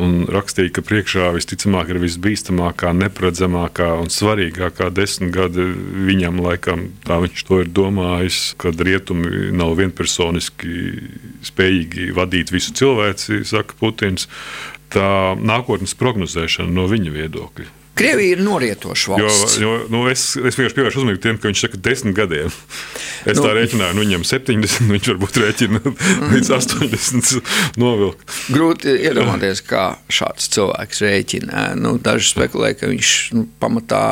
un 0.00 0.14
rakstīja, 0.32 0.74
ka 0.76 0.84
priekšā 0.86 1.32
visticamāk 1.36 1.92
ir 1.92 2.00
visbīstamākā, 2.02 2.92
neparedzamākā 3.00 3.90
un 4.02 4.12
svarīgākā 4.12 4.90
desmit 4.94 5.34
gadi 5.34 5.66
viņam 6.08 6.42
laikam. 6.44 6.88
Tā 7.06 7.20
viņš 7.24 7.44
to 7.48 7.62
ir 7.64 7.72
domājis, 7.72 8.40
kad 8.62 8.80
rietumi 8.80 9.50
nav 9.56 9.76
vienpersoniski 9.80 10.78
spējīgi 11.48 12.12
vadīt 12.16 12.54
visu 12.54 12.74
cilvēci, 12.78 13.44
saka 13.48 13.78
Putins. 13.80 14.28
Tā 14.92 15.32
nākotnes 15.40 15.96
prognozēšana 15.96 16.68
no 16.72 16.84
viņa 16.90 17.14
viedokļa 17.14 17.81
Krievija 17.94 18.36
ir 18.36 18.40
norietoša 18.40 19.10
valsts. 19.12 19.58
Jo, 19.60 19.68
jo, 19.68 19.80
nu, 19.92 20.06
es, 20.08 20.24
es 20.36 20.56
vienkārši 20.56 20.76
pievēršu 20.78 21.00
uzmanību 21.02 21.20
tiem, 21.20 21.38
ka 21.40 21.50
viņš 21.50 21.64
saka, 21.66 21.80
desmit 21.84 22.16
gadiem. 22.16 22.54
Es 23.28 23.36
nu, 23.36 23.44
tā 23.44 23.52
rēķināju, 23.58 23.96
nu, 23.98 24.04
viņam 24.06 24.24
70, 24.26 24.88
viņš 24.94 25.10
varbūt 25.12 25.40
rēķina 25.42 25.82
līdz 26.32 26.52
80 26.56 27.76
novilkt. 27.82 28.24
Grūti 28.54 28.96
iedomāties, 28.96 29.60
kā 29.68 29.84
šāds 30.08 30.48
cilvēks 30.56 31.04
rēķina. 31.04 31.66
Nu, 31.78 31.98
daži 32.00 32.32
spekulē, 32.32 32.72
ka 32.80 32.88
viņš 32.88 33.12
nu, 33.36 33.44
pamatā 33.60 34.02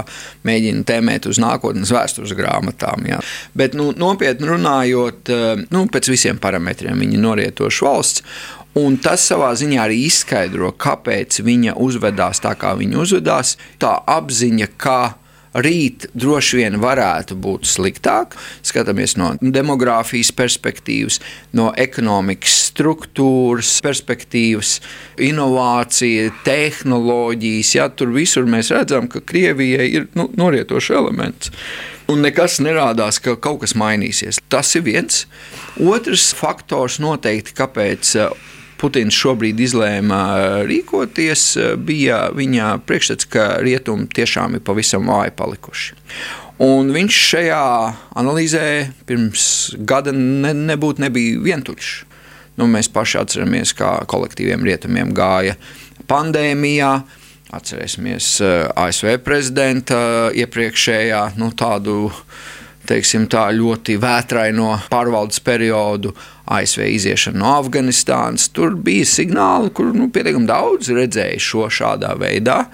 mēģina 0.47 0.85
tēmēt 0.93 1.31
uz 1.33 1.41
nākotnes 1.41 1.95
vēstures 1.97 2.37
grāmatām. 2.37 3.09
Jā. 3.09 3.25
Bet 3.57 3.79
nu, 3.79 3.91
nopietni 3.97 4.53
runājot, 4.53 5.33
nu, 5.73 5.87
pēc 5.89 6.13
visiem 6.13 6.41
parametriem 6.43 7.01
viņa 7.01 7.17
ir 7.17 7.25
norietoša 7.25 7.89
valsts. 7.89 8.29
Un 8.79 9.01
tas 9.03 9.25
savā 9.27 9.51
ziņā 9.59 9.81
arī 9.83 10.05
izskaidro, 10.07 10.71
kāpēc 10.79 11.41
viņa 11.43 11.75
uzvedās 11.83 12.39
tā, 12.45 12.55
kā 12.55 12.77
viņa 12.79 13.01
uzvedās. 13.03 13.57
Tā 13.83 13.97
apziņa, 14.07 14.69
ka 14.79 14.99
rīt 15.59 16.07
droši 16.15 16.61
vien 16.61 16.79
varētu 16.79 17.35
būt 17.43 17.67
sliktāk. 17.67 18.37
Skatāmies 18.67 19.17
no 19.19 19.33
demogrāfijas 19.43 20.31
perspektīvas, 20.39 21.19
no 21.57 21.71
ekonomikas 21.75 22.55
struktūras 22.71 23.73
perspektīvas, 23.83 24.77
inovācija, 25.19 26.31
tehnoloģijas. 26.47 27.73
Ja, 27.75 27.89
tur 27.91 28.15
visur 28.15 28.47
mēs 28.51 28.71
redzam, 28.75 29.11
ka 29.11 29.23
Krievijai 29.27 29.89
ir 29.91 30.07
nu, 30.15 30.29
norietošs 30.39 30.93
elements. 30.95 31.51
Un 32.11 32.25
nekas 32.27 32.59
nerādās, 32.63 33.21
ka 33.23 33.37
kaut 33.39 33.61
kas 33.63 33.77
mainīsies. 33.79 34.41
Tas 34.51 34.73
ir 34.75 34.87
viens. 34.87 35.25
Otrs 35.79 36.33
faktors 36.35 36.99
noteikti, 37.03 37.55
kāpēc 37.59 38.15
Putins 38.81 39.17
šobrīd 39.17 39.61
izlēma 39.61 40.21
rīkoties, 40.69 41.43
bija 41.85 42.31
viņa 42.33 42.71
priekšstats, 42.89 43.29
ka 43.29 43.49
rietumi 43.61 44.09
tiešām 44.09 44.57
ir 44.57 44.65
pavisam 44.65 45.11
vāji 45.11 45.35
palikuši. 45.37 45.99
Un 46.61 46.91
viņš 46.93 47.19
šajā 47.31 47.65
analīzē 48.21 48.65
pirms 49.09 49.45
gada 49.89 50.13
ne, 50.17 50.53
nebūtu 50.73 51.05
nebija 51.05 51.41
vientuļš. 51.45 51.93
Nu, 52.61 52.67
mēs 52.69 52.91
paši 52.93 53.21
atceramies, 53.23 53.73
kā 53.77 53.95
kolektīviem 54.11 54.67
rietumiem 54.69 55.15
gāja 55.17 55.57
pandēmijā. 56.11 56.93
Atcerēsimies 57.57 58.27
eh, 58.45 58.67
ASV 58.79 59.17
prezidenta 59.25 60.01
iepriekšējā 60.37 61.23
nu, 61.41 61.49
tādu 61.57 62.13
teiksim, 62.91 63.27
tā, 63.31 63.47
ļoti 63.55 63.97
vētraino 64.03 64.73
pārvaldes 64.91 65.41
periodu, 65.47 66.13
ASV 66.51 66.87
iziešanu 66.97 67.43
no 67.43 67.53
Afganistānas. 67.61 68.49
Tur 68.55 68.75
bija 68.75 69.07
signāli, 69.07 69.71
kur 69.75 69.93
nu, 69.95 70.11
pietiekami 70.13 70.51
daudz 70.51 70.91
redzēja 70.97 71.39
šo 71.43 71.69
šādā 71.71 72.17
veidā. 72.19 72.65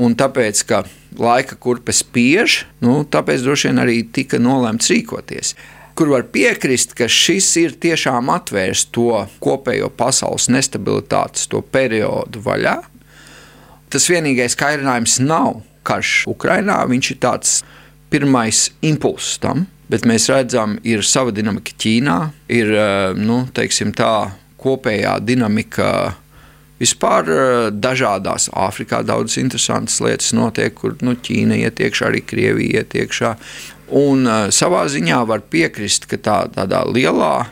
Un 0.00 0.16
tāpēc, 0.16 0.62
ka 0.68 0.84
laika 1.20 1.58
kurpe 1.60 1.92
spiež, 1.92 2.64
nu, 2.84 3.02
tāpēc 3.04 3.44
droši 3.44 3.68
vien 3.68 3.82
arī 3.82 3.98
tika 4.14 4.40
nolemts 4.40 4.88
rīkoties. 4.92 5.54
Kur 5.98 6.14
var 6.14 6.24
piekrist, 6.32 6.94
ka 6.96 7.10
šis 7.10 7.50
ir 7.60 7.74
tiešām 7.82 8.30
atvērs 8.32 8.86
to 8.94 9.26
kopējo 9.42 9.90
pasaules 9.92 10.48
nestabilitātes 10.48 11.50
periodu 11.74 12.40
vaļā. 12.46 12.78
Tas 13.90 14.06
vienīgais 14.08 14.56
kairinājums 14.56 15.18
nav 15.20 15.60
karš 15.84 16.24
Ukrajinā, 16.30 16.78
viņš 16.88 17.10
ir 17.12 17.20
tāds 17.20 17.58
pirmais 18.10 18.68
impulss 18.86 19.38
tam, 19.42 19.66
bet 19.90 20.06
mēs 20.06 20.28
redzam, 20.30 20.78
ir 20.86 21.04
sava 21.06 21.34
dinamika 21.34 21.74
Ķīnā, 21.78 22.18
ir 22.52 22.74
eh, 22.74 23.18
nu, 23.18 23.44
tā, 23.54 24.14
kopējā 24.60 25.18
dinamika 25.24 25.90
Vispār 26.80 27.28
eh, 27.28 27.68
dažādās 27.76 28.48
Āfrikā 28.56 29.02
daudzas 29.04 29.36
interesantas 29.40 29.98
lietas 30.00 30.32
notiek, 30.36 30.72
kur 30.76 30.96
nu, 31.04 31.12
Ķīna 31.12 31.58
iet 31.60 31.82
iekšā, 31.82 32.08
arī 32.08 32.22
Krievija 32.24 32.80
iet 32.80 32.96
iekšā. 32.96 33.34
Un 34.00 34.22
uh, 34.22 34.44
savā 34.54 34.84
ziņā 34.86 35.16
var 35.26 35.42
piekrist, 35.50 36.04
ka 36.06 36.14
tā, 36.22 36.36
tādā 36.54 36.84
lielā 36.86 37.48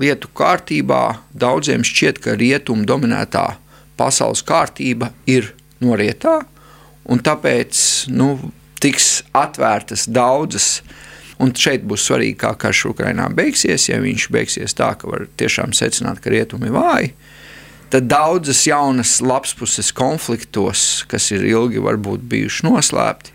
lietu 0.00 0.30
kārtībā 0.32 1.18
daudziem 1.36 1.84
šķiet, 1.84 2.22
ka 2.24 2.38
rietumu 2.40 2.86
dominētā 2.88 3.44
pasaules 4.00 4.40
kārtība 4.48 5.10
ir 5.28 5.52
norietā, 5.84 6.38
un 7.04 7.20
tāpēc 7.20 7.82
nu, 8.16 8.30
tiks 8.84 9.22
atvērtas 9.36 10.06
daudzas. 10.12 10.78
Un 11.42 11.50
šeit 11.58 11.82
būs 11.88 12.04
svarīgi, 12.06 12.36
kā 12.44 12.52
karš 12.60 12.84
Ukrainā 12.92 13.26
beigsies. 13.34 13.88
Ja 13.88 13.98
viņš 14.02 14.28
beigsies 14.34 14.76
tā, 14.78 14.92
ka 14.98 15.10
var 15.10 15.26
tiešām 15.40 15.74
secināt, 15.74 16.20
ka 16.22 16.30
rietumi 16.30 16.70
ir 16.70 16.76
vāji, 16.76 17.14
tad 17.90 18.06
daudzas 18.10 18.62
jaunas 18.68 19.16
lapspuses 19.24 19.90
konfliktos, 19.96 21.02
kas 21.10 21.32
ir 21.34 21.46
ilgi 21.48 21.82
varbūt 21.82 22.22
bijuši 22.30 22.68
noslēpti, 22.68 23.34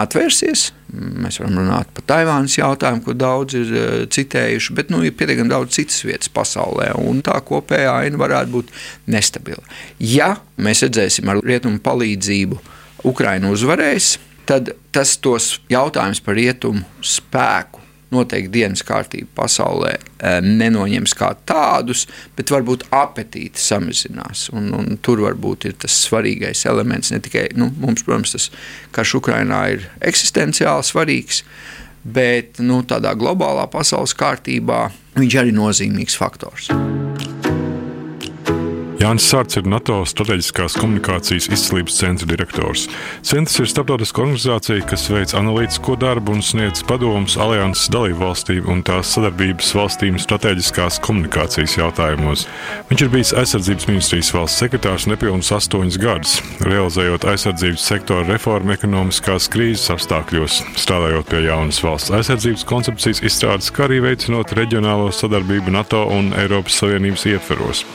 atvērsies. 0.00 0.70
Mēs 0.90 1.38
varam 1.40 1.60
runāt 1.62 1.90
par 1.94 2.04
Taivānas 2.10 2.56
jautājumu, 2.58 3.02
ko 3.06 3.14
daudz 3.16 3.56
ir 3.58 3.72
uh, 3.72 3.90
citējuši, 4.10 4.74
bet 4.76 4.92
nu, 4.92 5.02
ir 5.06 5.14
pietiekami 5.16 5.52
daudz 5.52 5.76
citas 5.78 6.00
vietas 6.06 6.30
pasaulē, 6.34 6.90
un 7.00 7.22
tā 7.26 7.36
kopējā 7.46 7.96
aina 8.04 8.20
varētu 8.20 8.54
būt 8.56 8.72
nestabila. 9.10 9.62
Ja 9.98 10.34
mēs 10.60 10.84
redzēsim 10.86 11.30
ar 11.30 11.42
rietumu 11.44 11.80
palīdzību, 11.84 12.60
Ukraina 13.10 13.48
uzvarēs, 13.52 14.18
tad 14.50 14.72
tas 14.94 15.14
tos 15.22 15.52
jautājumus 15.70 16.22
par 16.24 16.38
rietumu 16.38 16.82
spēku 17.06 17.80
noteikti 18.10 18.50
dienas 18.56 18.82
kārtību 18.86 19.30
pasaulē 19.38 19.92
eh, 19.94 20.40
nenoņems 20.42 21.14
kā 21.18 21.30
tādus, 21.46 22.06
bet 22.34 22.50
varbūt 22.50 22.88
apetīti 22.94 23.62
samazinās. 23.62 24.48
Un, 24.50 24.72
un 24.74 24.98
tur 25.02 25.22
varbūt 25.22 25.68
ir 25.70 25.76
tas 25.84 26.00
svarīgais 26.08 26.64
elements. 26.70 27.12
Ne 27.14 27.22
tikai 27.22 27.46
nu, 27.54 27.70
mums, 27.78 28.02
protams, 28.06 28.34
tas 28.34 28.48
karš 28.96 29.20
Ukrainā 29.20 29.62
ir 29.76 29.86
eksistenciāli 30.10 30.88
svarīgs, 30.90 31.44
bet 32.02 32.58
nu, 32.64 32.82
tādā 32.82 33.14
globālā 33.18 33.68
pasaules 33.70 34.16
kārtībā 34.18 34.88
viņš 35.20 35.40
arī 35.42 35.54
ir 35.54 35.60
nozīmīgs 35.60 36.18
faktors. 36.18 36.72
Jānis 39.00 39.30
Sārts 39.32 39.56
ir 39.56 39.64
NATO 39.64 39.94
strateģiskās 40.04 40.74
komunikācijas 40.76 41.46
izcīlības 41.54 41.94
centra 42.02 42.26
direktors. 42.28 42.82
Centrs 43.24 43.54
ir 43.62 43.68
starptautiska 43.70 44.20
organizācija, 44.20 44.82
kas 44.90 45.06
veic 45.08 45.32
analītisko 45.38 45.94
darbu 46.02 46.34
un 46.36 46.42
sniedz 46.44 46.82
padomus 46.84 47.38
alianses 47.40 47.88
dalību 47.94 48.20
valstīm 48.20 48.66
un 48.68 48.82
tās 48.84 49.14
sadarbības 49.14 49.70
valstīm 49.78 50.18
strateģiskās 50.20 50.98
komunikācijas 51.06 51.78
jautājumos. 51.78 52.42
Viņš 52.90 53.04
ir 53.06 53.12
bijis 53.14 53.32
aizsardzības 53.40 53.88
ministrijas 53.88 54.32
valsts 54.36 54.60
sekretārs 54.60 55.06
nepilnus 55.08 55.48
astoņus 55.56 55.96
gadus, 56.02 56.34
realizējot 56.68 57.24
aizsardzības 57.32 57.86
sektora 57.94 58.26
reformu 58.28 58.74
ekonomiskās 58.76 59.48
krīzes 59.54 59.94
apstākļos, 59.94 60.58
strādājot 60.82 61.30
pie 61.32 61.40
jaunas 61.46 61.80
valsts 61.86 62.12
aizsardzības 62.20 62.66
koncepcijas 62.68 63.24
izstrādes, 63.30 63.72
kā 63.72 63.88
arī 63.88 64.02
veicinot 64.10 64.52
reģionālo 64.60 65.08
sadarbību 65.08 65.72
NATO 65.78 66.04
un 66.18 66.34
Eiropas 66.36 66.82
Savienības 66.82 67.26
ietveros. 67.32 67.86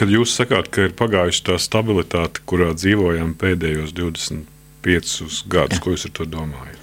Kad 0.00 0.08
jūs 0.08 0.32
sakāt, 0.32 0.70
ka 0.72 0.88
ir 0.88 0.96
pagājusi 0.96 1.44
tā 1.50 1.58
stabilitāte, 1.60 2.40
kurā 2.48 2.72
dzīvojam 2.72 3.34
pēdējos 3.40 3.92
25 3.96 5.42
gadus, 5.52 5.82
ko 5.82 5.92
jūs 5.92 6.06
ar 6.08 6.14
to 6.16 6.28
domājat? 6.30 6.78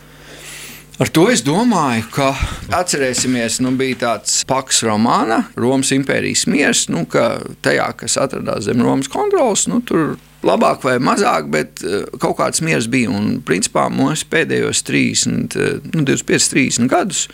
Ar 0.98 1.10
to 1.14 1.28
es 1.30 1.44
domāju, 1.46 2.08
ka 2.10 2.32
atcerēsimies, 2.74 3.60
nu, 3.62 3.76
bija 3.78 4.00
tāds 4.02 4.40
paks 4.50 4.82
romāna, 4.86 5.44
Romas 5.58 5.92
impērijas 5.94 6.48
miers, 6.50 6.88
nu, 6.90 7.04
ka 7.10 7.36
tajā, 7.66 7.92
kas 8.00 8.18
atradās 8.22 8.66
zem 8.66 8.82
Romas 8.82 9.10
kontrolas, 9.14 9.68
nu, 9.70 9.78
tur 9.86 10.16
labāk 10.46 10.82
vai 10.86 10.96
mazāk, 11.02 11.52
bet 11.54 11.86
eh, 11.86 12.08
kaut 12.18 12.40
kāds 12.40 12.64
miers 12.66 12.90
bija. 12.90 13.14
Un, 13.14 13.38
principā, 13.46 13.86
mūsu 13.94 14.26
pēdējos 14.34 14.82
30, 14.90 15.58
eh, 15.58 15.78
nu, 15.94 16.02
25, 16.06 16.50
30 16.54 16.90
gadus 16.90 17.28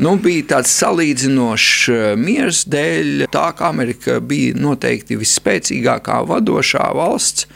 nu, 0.00 0.14
bija 0.22 0.46
tāds 0.54 0.72
salīdzinošs 0.80 1.74
eh, 1.92 2.06
miers 2.20 2.64
dēļ 2.70 3.26
tā, 3.32 3.50
ka 3.56 3.68
Amerika 3.70 4.18
bija 4.24 4.56
noteikti 4.58 5.18
visspēcīgākā 5.20 6.22
vadošā 6.30 6.88
valsts. 6.96 7.46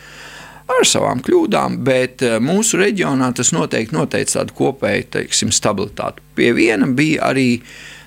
Ar 0.65 0.87
savām 0.89 1.21
kļūdām, 1.25 1.81
bet 1.85 2.25
eh, 2.25 2.39
mūsu 2.41 2.81
reģionā 2.81 3.33
tas 3.37 3.53
noteikti 3.57 3.97
noteica 3.97 4.41
tādu 4.41 4.57
kopēju 4.61 5.11
teiksim, 5.19 5.53
stabilitāti. 5.53 6.25
Pie 6.37 6.53
viena 6.57 6.89
bija 6.89 7.31
arī 7.33 7.49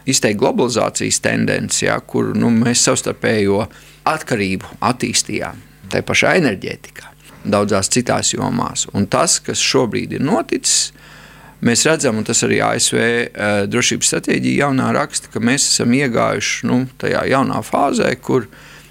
izteikti 0.08 0.42
globalizācijas 0.42 1.22
tendence, 1.24 1.84
ja, 1.86 2.00
kur 2.00 2.34
nu, 2.38 2.50
mēs 2.54 2.86
savstarpējo 2.88 3.66
atkarību 4.08 4.78
attīstījām. 4.88 5.62
Tā 5.92 6.02
pašā 6.04 6.34
enerģētikā, 6.40 7.12
daudzās 7.48 7.92
citās 7.94 8.34
jomās. 8.34 8.88
Un 8.96 9.08
tas, 9.12 9.40
kas 9.44 9.62
šobrīd 9.64 10.18
ir 10.18 10.26
noticis, 10.26 10.92
mēs 11.66 11.86
redzam, 11.88 12.20
un 12.20 12.28
tas 12.28 12.44
arī 12.46 12.60
ASV 12.64 12.98
uh, 12.98 13.04
eh, 13.04 13.60
drošības 13.70 14.12
stratēģija 14.12 14.66
jaunā 14.66 14.92
raksta, 14.96 15.32
ka 15.34 15.42
mēs 15.44 15.68
esam 15.72 15.94
iegājuši 15.98 16.70
nu, 16.70 16.82
tajā 17.02 17.24
jaunā 17.32 17.62
fāzē, 17.66 18.12
kur 18.22 18.48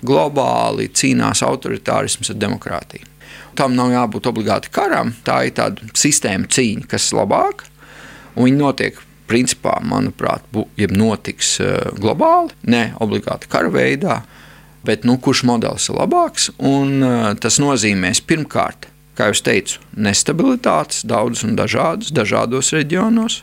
globāli 0.07 0.89
cīnās 0.93 1.43
autoritārisms 1.47 2.33
ar 2.33 2.41
demokrātiju. 2.43 3.13
Tam 3.57 3.77
nav 3.77 3.93
jābūt 3.95 4.29
obligāti 4.29 4.71
karam, 4.75 5.15
tā 5.25 5.47
ir 5.49 5.55
tāda 5.57 5.87
sistēma 5.97 6.49
cīņa, 6.53 6.87
kas 6.91 7.11
ir 7.11 7.23
labāka, 7.23 7.69
un 8.35 8.49
viņi 8.49 8.63
notiek. 8.63 9.03
Principā, 9.27 9.81
manuprāt, 9.83 10.45
ja 10.79 10.87
notiks 10.95 11.57
uh, 11.59 11.89
globāli, 11.99 12.55
ne 12.71 12.93
obligāti 13.03 13.49
kara 13.51 13.73
veidā, 13.75 14.21
bet 14.87 15.03
nu, 15.03 15.17
kurš 15.19 15.43
modelis 15.51 15.89
ir 15.91 15.99
labāks? 15.99 16.53
Un, 16.63 17.01
uh, 17.03 17.33
tas 17.35 17.59
nozīmēs 17.59 18.21
pirmkārt 18.23 18.87
kā 19.17 19.31
jau 19.31 19.43
teicu, 19.49 19.81
nestabilitātes, 19.97 21.05
daudzas 21.09 21.45
un 21.47 21.57
dažādas, 21.59 22.13
dažādos 22.15 22.73
reģionos. 22.77 23.43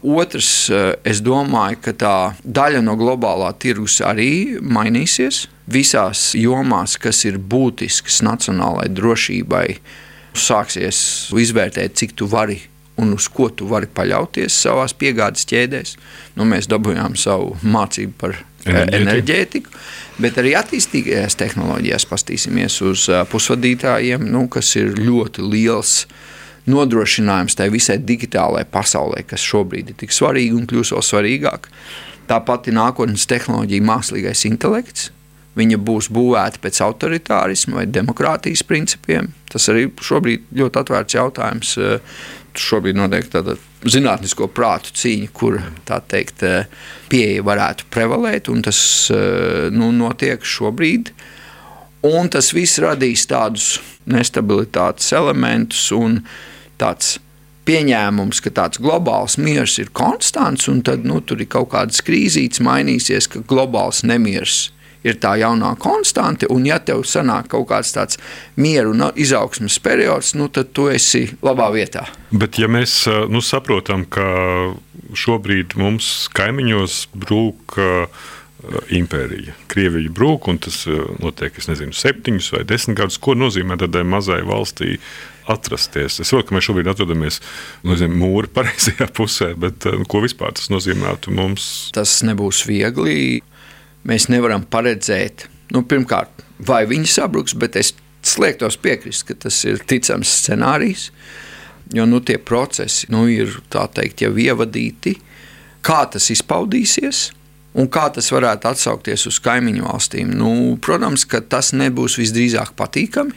Otrs, 0.00 0.70
eh, 0.70 0.94
es 1.04 1.20
domāju, 1.20 1.76
ka 1.84 1.92
tā 1.92 2.16
daļa 2.44 2.80
no 2.82 2.96
globālā 2.96 3.52
tirgus 3.60 4.00
arī 4.00 4.56
mainīsies. 4.60 5.46
Visās 5.68 6.32
jomās, 6.34 6.96
kas 6.98 7.24
ir 7.28 7.36
būtiskas 7.38 8.22
nacionālajai 8.24 8.94
drošībai, 8.96 9.66
sāksies 10.34 11.30
izvērtēt, 11.36 11.94
cik 11.94 12.16
tu 12.16 12.26
vari 12.26 12.62
un 13.00 13.14
uz 13.16 13.26
ko 13.32 13.48
tu 13.50 13.68
vari 13.70 13.88
paļauties 13.90 14.60
savā 14.66 14.86
piegādes 15.00 15.48
ķēdēs. 15.50 15.96
Nu, 16.36 16.46
mēs 16.48 16.68
dabūjām 16.70 17.16
savu 17.18 17.56
mācību 17.64 18.16
par 18.20 18.36
enerģētiku. 18.64 19.00
enerģētiku. 19.00 19.78
Bet 20.20 20.40
arī 20.40 20.54
attīstīgajās 20.58 21.38
tehnoloģijās 21.40 22.06
paskatīsimies 22.10 22.80
uz 22.84 23.06
pusvadītājiem, 23.32 24.26
nu, 24.28 24.46
kas 24.52 24.74
ir 24.76 24.92
ļoti 24.98 25.46
liels 25.46 26.04
nodrošinājums 26.70 27.56
tai 27.56 27.70
visai 27.72 27.96
digitālajai 28.04 28.68
pasaulē, 28.70 29.24
kas 29.26 29.44
šobrīd 29.44 29.92
ir 29.92 30.00
tik 30.02 30.12
svarīga 30.14 30.58
un 30.58 30.68
kļūs 30.70 30.92
vēl 30.94 31.06
svarīgāk. 31.06 31.70
Tāpat 32.30 32.68
ir 32.70 32.76
nākotnes 32.76 33.26
tehnoloģija, 33.30 33.86
mākslīgais 33.88 34.44
intelekts. 34.46 35.08
Viņa 35.58 35.80
būs 35.82 36.06
būvēta 36.14 36.60
pēc 36.62 36.78
autoritārisma 36.84 37.80
vai 37.80 37.86
demokrātijas 37.90 38.62
principiem. 38.62 39.32
Tas 39.50 39.66
arī 39.72 39.88
šobrīd 39.90 40.44
ļoti 40.54 40.78
atvērts 40.78 41.16
jautājums 41.16 41.72
šobrīd 42.58 42.98
notiek 42.98 43.28
tāda 43.30 43.56
zinātnisko 43.86 44.48
prātu 44.52 44.92
cīņa, 44.96 45.30
kur 45.36 45.60
tā 45.88 46.00
teikt, 46.10 46.44
pieeja 47.12 47.44
varētu 47.46 47.88
prevalēt, 47.92 48.50
un 48.52 48.64
tas 48.66 48.80
nu, 49.72 49.90
notiek 49.96 50.44
šobrīd. 50.44 51.12
Un 52.06 52.30
tas 52.32 52.52
viss 52.56 52.80
radīs 52.80 53.26
tādus 53.28 53.74
nestabilitātes 54.08 55.12
elementus 55.16 55.90
un 55.92 56.22
tāds 56.80 57.18
pieņēmums, 57.68 58.40
ka 58.40 58.52
tāds 58.56 58.80
globāls 58.80 59.36
miers 59.38 59.76
ir 59.82 59.92
konstants, 59.92 60.66
un 60.72 60.80
tad 60.82 61.04
nu, 61.06 61.20
tur 61.20 61.42
ir 61.44 61.50
kaut 61.52 61.70
kādas 61.74 62.00
krīzītes, 62.04 62.62
mainīsies, 62.64 63.28
ka 63.30 63.44
globāls 63.46 64.02
nemieris 64.08 64.70
ir 64.70 64.79
tā 65.20 65.34
jaunā 65.40 65.74
konstante, 65.80 66.48
un 66.52 66.66
ja 66.68 66.78
tev 66.78 67.04
sanāk 67.08 67.50
kaut 67.54 67.68
kāds 67.70 67.94
tāds 67.96 68.20
mieru 68.60 68.92
un 68.94 69.06
izaugsmas 69.14 69.78
periods, 69.82 70.34
nu, 70.36 70.50
tad 70.52 70.74
tu 70.76 70.88
esi 70.92 71.26
labā 71.42 71.70
vietā. 71.74 72.06
Bet 72.30 72.60
ja 72.60 72.68
mēs 72.70 73.06
nu, 73.32 73.40
saprotam, 73.44 74.04
ka 74.04 74.26
šobrīd 75.16 75.74
mums 75.80 76.28
kaimiņos 76.36 77.06
brūk 77.16 77.80
impērija. 78.92 79.56
Krievija 79.72 80.12
brūk, 80.12 80.50
un 80.52 80.60
tas 80.60 80.82
notiek, 81.22 81.56
es 81.56 81.68
nezinu, 81.70 81.96
septiņus 81.96 82.52
vai 82.54 82.64
desmit 82.68 82.98
gadus. 83.00 83.18
Ko 83.22 83.34
nozīmē 83.38 83.78
tādai 83.80 84.04
mazai 84.04 84.42
valstī 84.46 84.98
atrasties? 85.50 86.20
Es 86.20 86.28
saprotu, 86.28 86.50
ka 86.50 86.58
mēs 86.58 86.68
šobrīd 86.68 86.90
atrodamies 86.92 87.40
nezinu, 87.88 88.18
mūra 88.20 88.50
pareizajā 88.60 89.08
pusē, 89.16 89.54
bet 89.60 89.88
ko 90.12 90.20
vispār 90.24 90.52
tas 90.58 90.68
nozīmētu 90.72 91.32
mums? 91.34 91.70
Tas 91.96 92.18
nebūs 92.26 92.66
viegli 92.68 93.40
mēs 94.08 94.28
nevaram 94.32 94.64
paredzēt, 94.68 95.46
nu, 95.74 95.82
pirmkārt, 95.86 96.44
vai 96.66 96.84
viņi 96.88 97.10
sabruks, 97.10 97.56
bet 97.58 97.76
es 97.80 97.92
slēgtos 98.26 98.78
piekrist, 98.80 99.26
ka 99.28 99.36
tas 99.46 99.62
ir 99.68 99.82
ticams 99.88 100.32
scenārijs. 100.42 101.10
Jo 101.94 102.06
nu, 102.06 102.20
tie 102.22 102.38
procesi 102.38 103.08
nu, 103.10 103.24
ir 103.30 103.56
teikt, 103.70 104.22
jau 104.22 104.30
ievadīti, 104.38 105.16
kā 105.82 106.04
tas 106.12 106.30
izpaudīsies. 106.30 107.30
Un 107.80 107.86
kā 107.86 108.08
tas 108.10 108.26
varētu 108.34 108.66
atsaukties 108.66 109.28
uz 109.30 109.38
kaimiņu 109.42 109.84
valstīm? 109.86 110.30
Nu, 110.34 110.50
protams, 110.82 111.22
ka 111.26 111.38
tas 111.40 111.70
nebūs 111.74 112.16
visdrīzāk 112.18 112.74
patīkami. 112.78 113.36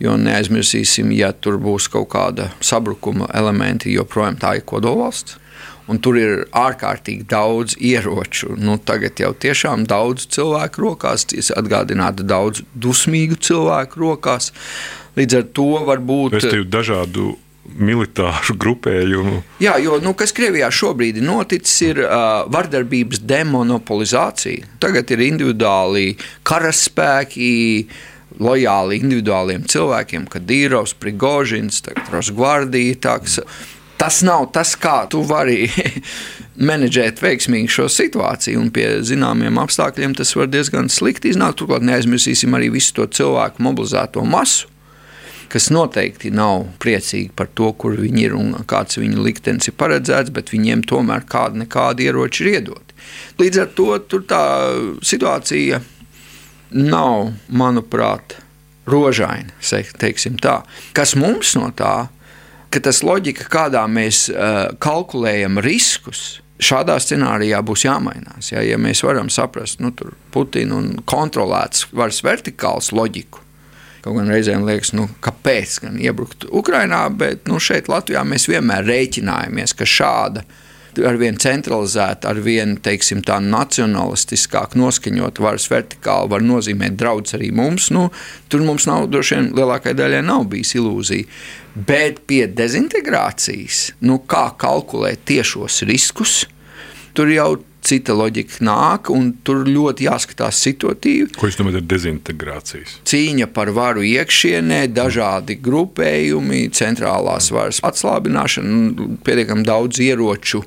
Jo 0.00 0.14
neaizmirsīsim, 0.20 1.10
ja 1.16 1.32
tur 1.34 1.58
būs 1.60 1.88
kaut 1.92 2.08
kāda 2.12 2.52
sabrukuma 2.64 3.26
elementi, 3.34 3.92
joprojām 3.96 4.38
tā 4.40 4.54
ir 4.60 4.64
kodolvalsts 4.68 5.36
un 5.88 6.00
tur 6.04 6.18
ir 6.20 6.44
ārkārtīgi 6.56 7.26
daudz 7.28 7.76
ieroču. 7.80 8.54
Nu, 8.60 8.76
tagad 8.78 9.20
jau 9.20 9.32
tiešām 9.32 9.86
daudz 9.88 10.28
cilvēku 10.36 10.84
rokās, 10.84 11.26
atgādināta 11.56 12.26
daudz 12.26 12.62
dusmīgu 12.74 13.40
cilvēku 13.48 14.04
rokās. 14.04 14.52
Līdz 15.18 15.40
ar 15.40 15.46
to 15.56 15.68
var 15.88 16.02
būt 16.04 16.38
dažādu 16.70 17.34
militāru 17.76 18.56
grupējumu. 18.56 19.42
Jā, 19.62 19.76
jo 19.82 19.98
nu, 20.02 20.14
kas 20.16 20.32
Krievijā 20.36 20.70
šobrīd 20.72 21.20
ir 21.20 21.26
noticis, 21.26 21.74
ir 21.90 22.02
uh, 22.04 22.44
vardarbības 22.52 23.22
demonopolizācija. 23.28 24.78
Tagad 24.82 25.10
ir 25.14 25.26
individuāli 25.30 26.12
karaspēki. 26.48 27.50
Lojāli 28.38 29.00
individuāliem 29.00 29.64
cilvēkiem, 29.66 30.28
kā 30.30 30.38
Dīrovs, 30.44 30.92
Prigožins, 31.00 31.80
Rosgvardija, 32.12 32.98
tas 33.98 34.22
nav 34.26 34.48
tas, 34.54 34.74
kā 34.78 35.02
tu 35.10 35.22
vari 35.26 35.66
menedžēt 36.70 37.22
veiksmīgi 37.22 37.70
šo 37.72 37.88
situāciju. 37.92 38.62
Un 38.62 38.72
pie 38.74 38.88
zināmiem 39.06 39.60
apstākļiem 39.62 40.16
tas 40.18 40.34
var 40.38 40.50
diezgan 40.52 40.90
slikti 40.92 41.32
iznākt. 41.34 41.60
Turklāt 41.60 41.86
neaizmirsīsim 41.86 42.56
arī 42.56 42.72
visu 42.74 42.96
to 42.98 43.08
cilvēku 43.20 43.64
mobilizēto 43.66 44.24
masu. 44.26 44.70
Kas 45.48 45.70
noteikti 45.72 46.28
nav 46.34 46.66
priecīgi 46.82 47.30
par 47.36 47.48
to, 47.56 47.70
kur 47.72 47.94
viņi 47.96 48.24
ir 48.26 48.34
un 48.36 48.50
kāds 48.68 48.98
viņu 49.00 49.22
liktenis 49.24 49.70
ir 49.70 49.78
paredzēts, 49.80 50.32
bet 50.36 50.52
viņiem 50.52 50.82
tomēr 50.84 51.24
kāda 51.24 51.62
nekāda 51.62 52.04
ieroča 52.04 52.44
ir 52.44 52.50
iedoti. 52.58 52.98
Līdz 53.40 53.62
ar 53.62 53.70
to 53.78 54.20
tā 54.28 54.42
situācija 55.08 55.80
nav, 56.76 57.32
manuprāt, 57.48 58.36
rožaina. 58.88 59.56
Kas 60.92 61.16
mums 61.16 61.54
no 61.56 61.72
tā 61.76 61.94
ka 62.72 62.82
tas 62.84 63.02
loģika, 63.06 63.48
kādā 63.52 63.84
mēs 63.90 64.26
uh, 64.32 64.68
kalkulējam 64.82 65.60
riskus, 65.64 66.40
šādā 66.58 66.98
scenārijā 67.02 67.60
būs 67.64 67.86
jāmainās. 67.86 68.52
Ja, 68.52 68.62
ja 68.66 68.78
mēs 68.80 69.02
varam 69.06 69.30
saprast 69.32 69.82
nu, 69.82 69.92
Putinu 70.34 70.80
un 70.80 70.88
kontrolēts 71.08 71.86
varas 71.92 72.22
vertikāls 72.26 72.92
loģiku. 72.92 73.44
Kaut 74.04 74.14
gan 74.14 74.30
reizēm 74.30 74.64
liekas, 74.66 74.92
nu, 74.94 75.08
kāpēc 75.24 75.80
gan 75.84 75.98
iebrukt 76.02 76.46
Ukrajinā, 76.54 77.02
bet 77.18 77.48
nu, 77.50 77.58
šeit 77.62 77.90
Latvijā 77.90 78.22
mēs 78.26 78.46
vienmēr 78.50 78.86
rēķinājāmies, 78.86 79.74
ka 79.78 79.88
šāda 79.88 80.44
uh, 80.96 81.04
ar 81.08 81.18
vien 81.20 81.38
centralizēta, 81.40 82.32
ar 82.32 82.40
vien 82.44 82.76
teiksim, 82.82 83.22
tā 83.26 83.38
nacionalistiskāk 83.44 84.76
noskaņot 84.78 85.40
varas 85.42 85.68
vertikāli 85.70 86.32
var 86.32 86.44
nozīmēt 86.44 86.98
draudz 86.98 87.36
arī 87.38 87.52
mums. 87.54 87.90
Nu, 87.94 88.08
tur 88.48 88.64
mums 88.66 88.88
nav, 88.90 89.08
droši 89.12 89.36
vien 89.36 89.50
lielākajai 89.58 89.98
daļai 89.98 90.24
nav 90.26 90.48
bijis 90.52 90.74
ilūzija. 90.78 91.28
Bet 91.88 92.24
pie 92.26 92.46
dezintegrācijas, 92.50 93.92
nu, 94.08 94.18
kā 94.26 94.48
kalkulēt 94.58 95.26
tiešos 95.28 95.82
riskus, 95.88 96.40
tur 97.14 97.30
jau 97.30 97.52
cita 97.88 98.12
loģika 98.16 98.58
nāk, 98.66 99.08
un 99.14 99.30
tur 99.46 99.62
ļoti 99.68 100.08
jāskatās 100.08 100.58
situatīvi. 100.66 101.30
Ko 101.38 101.48
jūs 101.48 101.58
domājat 101.60 101.80
ar 101.80 101.86
dezintegrācijas? 101.92 102.96
Cīņa 103.08 103.48
par 103.54 103.70
varu 103.76 104.02
iekšienē, 104.04 104.82
dažādi 104.92 105.56
grupējumi, 105.62 106.66
centrālās 106.76 107.52
varas 107.54 107.80
atslābināšana, 107.86 109.08
pietiekami 109.24 109.64
daudz 109.68 110.02
ieroču 110.04 110.64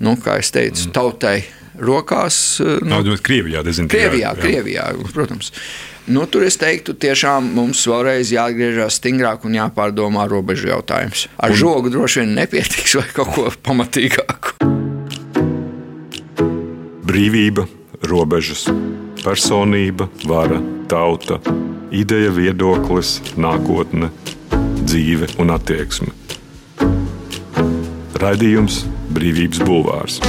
nu, 0.00 0.16
kā 0.20 0.38
jau 0.40 0.52
teicu, 0.58 0.88
mm. 0.88 0.92
tautai 0.96 1.38
rokās. 1.80 2.60
Eh, 2.62 2.80
nu, 2.84 3.00
Nā, 3.04 3.20
Krievijā, 3.22 3.62
Krievijā, 3.90 4.34
Krievijā, 4.38 4.90
protams. 5.14 5.52
Nu, 6.10 6.24
tur 6.26 6.42
es 6.42 6.56
teiktu, 6.58 6.96
tiešām 6.98 7.52
mums 7.54 7.84
vēlreiz 7.86 8.32
jāatgriežas 8.34 8.96
stingrāk 8.98 9.44
un 9.46 9.54
jāpārdomā 9.54 10.24
robežu 10.30 10.72
jautājums. 10.72 11.28
Ar 11.38 11.52
un... 11.52 11.60
žogu 11.60 11.92
droši 11.92 12.24
vien 12.24 12.34
nepietiks 12.40 12.96
vai 12.98 13.06
kaut 13.14 13.34
ko 13.36 13.46
pamatīgāku. 13.68 14.56
Brīvība, 17.10 17.66
robežas, 18.06 18.64
personība, 19.22 20.08
vara, 20.30 20.60
tauta, 20.90 21.40
ideja, 21.94 22.30
viedoklis, 22.34 23.18
nākotne, 23.38 24.10
dzīve 24.86 25.30
un 25.42 25.54
attieksme. 25.54 26.14
Raidījums 28.20 28.84
Brīvības 29.14 29.62
Bulvārs. 29.66 30.20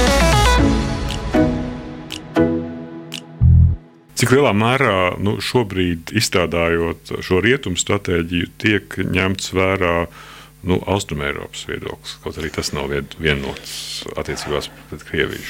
Cik 4.18 4.34
lielā 4.36 4.52
mērā 4.54 4.98
nu, 5.22 5.38
šobrīd 5.42 6.12
izstrādājot 6.18 7.16
šo 7.26 7.40
rietumu 7.42 7.80
stratēģiju, 7.80 8.52
tiek 8.62 9.00
ņemts 9.02 9.50
vērā 9.56 9.96
uh, 10.04 10.28
nu, 10.62 10.78
Austrumēropas 10.86 11.64
viedoklis. 11.66 12.14
Kaut 12.22 12.36
arī 12.38 12.50
tas 12.54 12.70
nav 12.74 12.92
vienots 13.18 14.04
attiecībās 14.18 14.68
pret 14.90 15.02
Krieviju. 15.08 15.42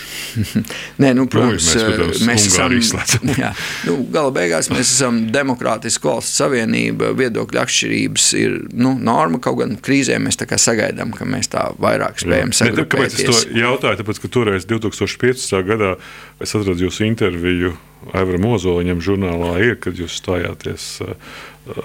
Nē, 1.02 1.12
nu, 1.18 1.26
protams, 1.30 1.66
nu, 1.68 1.74
mēs, 1.74 1.84
protams, 1.86 2.22
mēs 2.28 2.46
esam. 2.48 3.32
jā, 3.42 3.52
nu, 3.88 3.98
gala 4.14 4.32
beigās 4.34 4.70
mēs 4.72 4.86
esam 4.86 5.22
demokrātiska 5.34 6.08
valsts 6.08 6.40
savienība. 6.40 7.12
Viedokļu 7.18 7.62
atšķirības 7.64 8.30
ir 8.40 8.58
nu, 8.72 8.94
norma. 8.96 9.40
Kaut 9.42 9.60
gan 9.60 9.76
krīzē 9.84 10.16
mēs 10.22 10.40
sagaidām, 10.40 11.12
ka 11.16 11.28
mēs 11.28 11.52
tā 11.52 11.68
vairāk 11.82 12.20
spējam 12.22 12.56
saglabāt. 12.56 12.92
Kāpēc 12.96 13.20
es 13.20 13.28
to 13.28 13.56
jautāju? 13.60 14.00
Tāpēc, 14.02 14.24
ka 14.24 14.32
toreiz 14.32 14.68
2015. 14.68 15.64
gadā 15.68 15.96
es 16.42 16.56
atradu 16.56 16.88
jūsu 16.88 17.04
interviju 17.08 17.76
Aivaram 18.10 18.48
Ozoliņam 18.50 19.00
žurnālā 19.04 19.52
ir, 19.62 19.76
kad 19.82 19.98
jūs 19.98 20.16
stājāties 20.18 20.86
uh, 21.04 21.12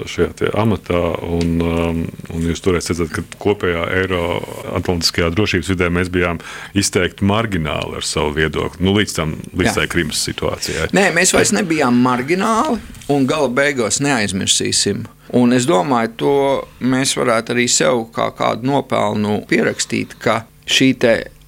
šajā 0.09 0.51
amatā. 0.57 0.99
Un, 1.27 1.57
um, 1.61 1.99
un 2.33 2.45
jūs 2.47 2.61
toreiz 2.65 2.89
redzat, 2.89 3.11
ka 3.13 3.23
kopējā 3.41 3.83
Eiroatlantiskajā 4.01 5.29
drošības 5.35 5.71
vidē 5.73 5.89
mēs 5.93 6.11
bijām 6.13 6.41
izteikti 6.77 7.27
margināli 7.27 7.99
ar 7.99 8.07
savu 8.07 8.35
viedokli. 8.37 8.85
Nu, 8.85 8.95
līdz 8.97 9.17
tam, 9.17 9.35
līdz 9.53 9.77
tai 9.77 9.87
Krimas 9.91 10.23
situācijai. 10.25 10.89
Nē, 10.97 11.09
mēs 11.15 11.33
vairs 11.35 11.53
nebijām 11.55 11.97
margināli 12.03 12.81
un 13.13 13.27
gala 13.29 13.49
beigās 13.53 14.01
neaizmirsīsim. 14.03 15.05
Un 15.37 15.51
es 15.53 15.67
domāju, 15.67 16.13
to 16.19 16.35
mēs 16.79 17.17
varētu 17.19 17.53
arī 17.55 17.67
sev 17.71 18.05
kā 18.15 18.29
kādu 18.35 18.69
nopelnu 18.69 19.41
pierakstīt, 19.49 20.15
ka 20.23 20.45
šī 20.67 20.93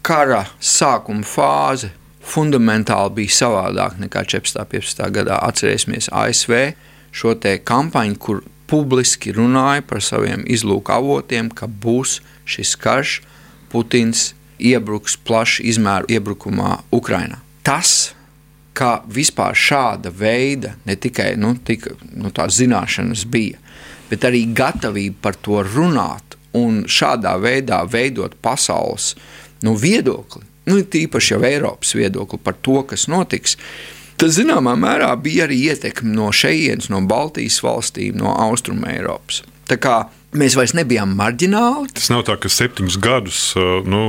kara 0.04 0.46
sākuma 0.60 1.26
fāze 1.28 1.94
fundamentāli 2.30 3.16
bija 3.22 3.36
savādāka 3.40 4.04
nekā 4.04 4.24
14. 4.36 4.60
un 4.62 4.70
15. 4.74 5.10
gadā. 5.16 5.40
Atcerēsimies 5.50 6.12
ASV 6.14 6.54
šo 7.12 7.36
kampaņu, 7.64 8.18
kur 8.18 8.44
publiski 8.70 9.34
runāja 9.34 9.82
par 9.82 10.02
saviem 10.02 10.44
izlūku 10.46 10.94
avotiem, 10.94 11.50
ka 11.50 11.68
būs 11.68 12.20
šis 12.46 12.76
karš, 12.76 13.22
Putins 13.70 14.34
iebruks 14.58 15.18
plašu 15.18 15.64
izmēru 15.70 16.10
iebrukumā 16.10 16.80
Ukrajinā. 16.92 17.38
Tas, 17.64 18.14
ka 18.74 19.04
vispār 19.06 19.58
šāda 19.58 20.12
veida 20.16 20.76
ne 20.86 20.96
tikai 20.96 21.36
nu, 21.38 21.54
tika, 21.66 21.94
nu, 22.16 22.32
zināšanas 22.32 23.26
bija, 23.30 23.60
bet 24.10 24.26
arī 24.26 24.46
gatavība 24.56 25.22
par 25.22 25.38
to 25.38 25.62
runāt 25.66 26.38
un 26.58 26.84
šādā 26.90 27.36
veidā 27.42 27.84
veidot 27.86 28.34
pasaules 28.42 29.14
nu, 29.62 29.76
viedokli, 29.78 30.46
nu, 30.70 30.80
tīpaši 30.82 31.36
jau 31.36 31.44
Eiropas 31.46 31.94
viedokli 31.98 32.40
par 32.42 32.58
to, 32.62 32.82
kas 32.90 33.08
notiks, 33.12 33.58
Tas 34.20 34.36
zināmā 34.36 34.76
mērā 34.76 35.14
bija 35.24 35.46
arī 35.48 35.62
ietekme 35.72 36.12
no 36.12 36.30
šejienes, 36.36 36.90
no 36.92 37.00
Baltijas 37.08 37.62
valstīm, 37.64 38.18
no 38.20 38.34
Austrumēropas. 38.50 39.44
Tā 39.70 39.78
kā 39.80 39.96
mēs 40.36 40.58
vairs 40.58 40.76
nebijām 40.78 41.14
marģināli. 41.18 41.94
Tas 41.96 42.10
nav 42.12 42.26
tā, 42.28 42.36
ka 42.42 42.52
septiņus 42.52 43.00
gadus 43.02 43.42
nu, 43.90 44.04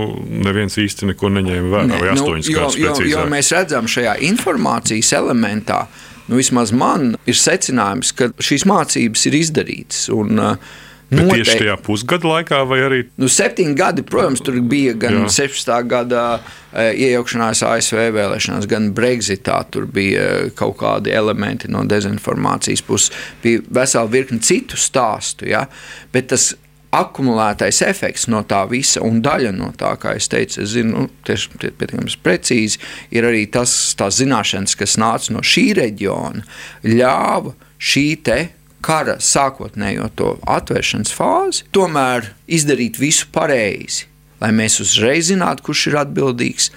neviens 0.45 0.77
īsti 0.81 1.13
neko 1.13 1.31
neņēma 1.37 1.73
vērā, 1.73 1.89
ne, 1.93 2.01
vai 2.03 2.11
nu, 2.11 2.25
astoņus 2.25 2.51
nu, 2.51 2.53
jo, 2.53 2.61
gadus. 2.61 2.79
Jo, 2.81 2.93
precīzāk. 2.93 3.13
jo 3.15 3.25
mēs 3.37 3.53
redzam 3.55 3.91
šajā 3.95 4.17
informācijas 4.29 5.15
elementā, 5.21 5.81
nu, 6.27 6.41
vismaz 6.41 6.75
man 6.75 7.15
ir 7.31 7.39
secinājums, 7.39 8.15
ka 8.17 8.33
šīs 8.43 8.67
mācības 8.69 9.27
ir 9.31 9.39
izdarītas. 9.41 10.07
Un, 10.17 10.43
uh, 10.43 10.79
Noteikti. 11.11 11.43
tieši 11.43 11.59
tajā 11.65 11.77
pusgada 11.83 12.29
laikā, 12.31 12.61
vai 12.71 12.79
arī? 12.87 13.01
Nu, 13.19 13.27
septiņi 13.31 13.75
gadi, 13.79 14.05
protams, 14.07 14.43
tur 14.47 14.61
bija 14.63 14.95
gan 14.95 15.25
Jā. 15.25 15.49
16. 15.49 15.73
gada 15.91 16.23
e, 16.39 16.87
iejaukšanās 17.09 17.65
ASV 17.67 18.05
vēlēšanās, 18.15 18.69
gan 18.71 18.93
Brexitā. 18.95 19.59
Tur 19.75 19.89
bija 19.91 20.23
e, 20.23 20.49
kaut 20.55 20.79
kādi 20.83 21.11
elementi 21.15 21.71
no 21.73 21.83
dezinformācijas 21.89 22.85
puses, 22.87 23.15
bija 23.43 23.65
vesela 23.81 24.11
virkne 24.11 24.39
citu 24.47 24.79
stāstu. 24.79 25.51
Ja? 25.51 25.67
Bet 26.15 26.31
tas 26.31 26.53
akumulētais 26.95 27.83
efekts 27.87 28.27
no 28.31 28.43
tā 28.47 28.65
visa, 28.71 29.03
un 29.07 29.21
daļa 29.23 29.53
no 29.55 29.71
tā, 29.79 29.93
kā 30.01 30.17
es 30.19 30.31
teicu, 30.31 30.63
es 30.63 30.73
zinu, 30.75 31.05
nu, 31.05 31.11
tieši 31.27 31.53
pietiekami 31.55 32.17
precīzi, 32.23 32.81
ir 33.15 33.27
arī 33.29 33.45
tas, 33.53 33.75
tās 33.99 34.19
zināšanas, 34.19 34.75
kas 34.79 34.99
nāca 35.01 35.37
no 35.37 35.43
šī 35.47 35.69
reģiona, 35.79 36.43
ļāva 36.87 37.55
šī 37.81 38.07
te 38.27 38.41
kara 38.85 39.19
sākotnējo 39.23 40.09
to 40.19 40.31
atvēršanas 40.49 41.13
fāzi, 41.15 41.67
tomēr 41.75 42.33
izdarīt 42.51 43.01
visu 43.01 43.29
pareizi, 43.35 44.07
lai 44.41 44.53
mēs 44.57 44.81
uzreiz 44.85 45.31
zinātu, 45.31 45.69
kurš 45.69 45.87
ir 45.91 46.01
atbildīgs, 46.05 46.71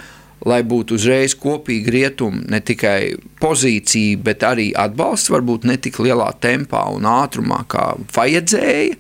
lai 0.48 0.60
būtu 0.68 0.98
uzreiz 1.00 1.36
kopīgi 1.40 1.94
rietumi, 1.96 2.44
ne 2.52 2.60
tikai 2.60 3.16
pozīcija, 3.42 4.20
bet 4.24 4.44
arī 4.48 4.72
atbalsts, 4.76 5.32
varbūt 5.32 5.68
ne 5.70 5.78
tik 5.80 6.02
lielā 6.04 6.34
tempā 6.44 6.84
un 6.96 7.08
ātrumā, 7.08 7.64
kā 7.72 7.94
vajadzēja. 8.16 9.00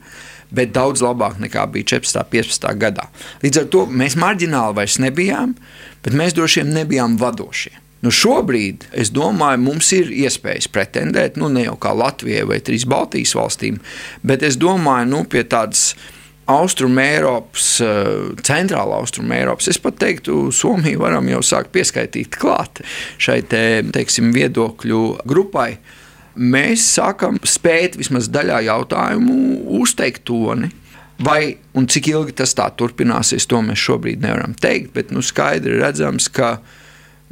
Bet 0.54 0.70
daudz 0.70 1.02
labāk 1.02 1.40
nekā 1.42 1.64
bija 1.74 1.96
14. 1.96 2.20
un 2.22 2.28
15. 2.30 2.68
gadā. 2.78 3.08
Līdz 3.42 3.64
ar 3.64 3.70
to 3.74 3.88
mēs 3.90 4.14
marģināli 4.22 4.78
vairs 4.78 5.00
nebijām, 5.02 5.56
bet 6.06 6.14
mēs 6.14 6.38
droši 6.38 6.62
vien 6.62 6.76
nebijām 6.78 7.16
vadošie. 7.18 7.74
Nu 8.04 8.12
šobrīd, 8.12 8.90
es 9.00 9.14
domāju, 9.16 9.62
mums 9.64 9.94
ir 9.96 10.10
iespējas 10.12 10.68
pretendēt, 10.68 11.38
nu 11.40 11.48
ne 11.52 11.64
jau 11.70 11.78
kā 11.80 11.94
Latvijai 11.96 12.44
vai 12.50 12.60
trīs 12.60 12.84
Baltijas 12.90 13.32
valstīm, 13.38 13.78
bet 14.28 14.44
es 14.44 14.58
domāju, 14.60 15.08
nu 15.14 15.24
pie 15.24 15.46
tādas 15.48 15.94
Austrumēropas, 16.52 17.68
eh, 17.80 18.36
centrāla 18.44 19.00
Austrumēropas. 19.00 19.70
Es 19.70 19.80
pat 19.80 19.96
teiktu, 19.96 20.52
Somiju 20.52 21.00
varam 21.00 21.30
jau 21.32 21.40
sākt 21.40 21.72
pieskaitīt 21.72 22.36
klāt 22.36 22.84
šai 23.18 23.42
te, 23.48 23.82
teiksim, 23.96 24.34
viedokļu 24.36 25.24
grupai. 25.26 25.78
Mēs 26.36 26.84
sākam 26.98 27.40
spēt 27.40 27.96
vismaz 27.96 28.28
daļā 28.28 28.60
jautājumu 28.68 29.80
uzteikt 29.80 30.26
toni. 30.26 30.72
Vai 31.24 31.56
un 31.78 31.88
cik 31.88 32.10
ilgi 32.10 32.36
tas 32.36 32.54
tā 32.58 32.68
turpināsies, 32.76 33.48
to 33.48 33.62
mēs 33.62 33.80
šobrīd 33.80 34.20
nevaram 34.20 34.54
teikt, 34.54 34.92
bet 34.94 35.12
nu, 35.12 35.22
skaidri 35.22 35.80
redzams, 35.80 36.28
ka 36.28 36.58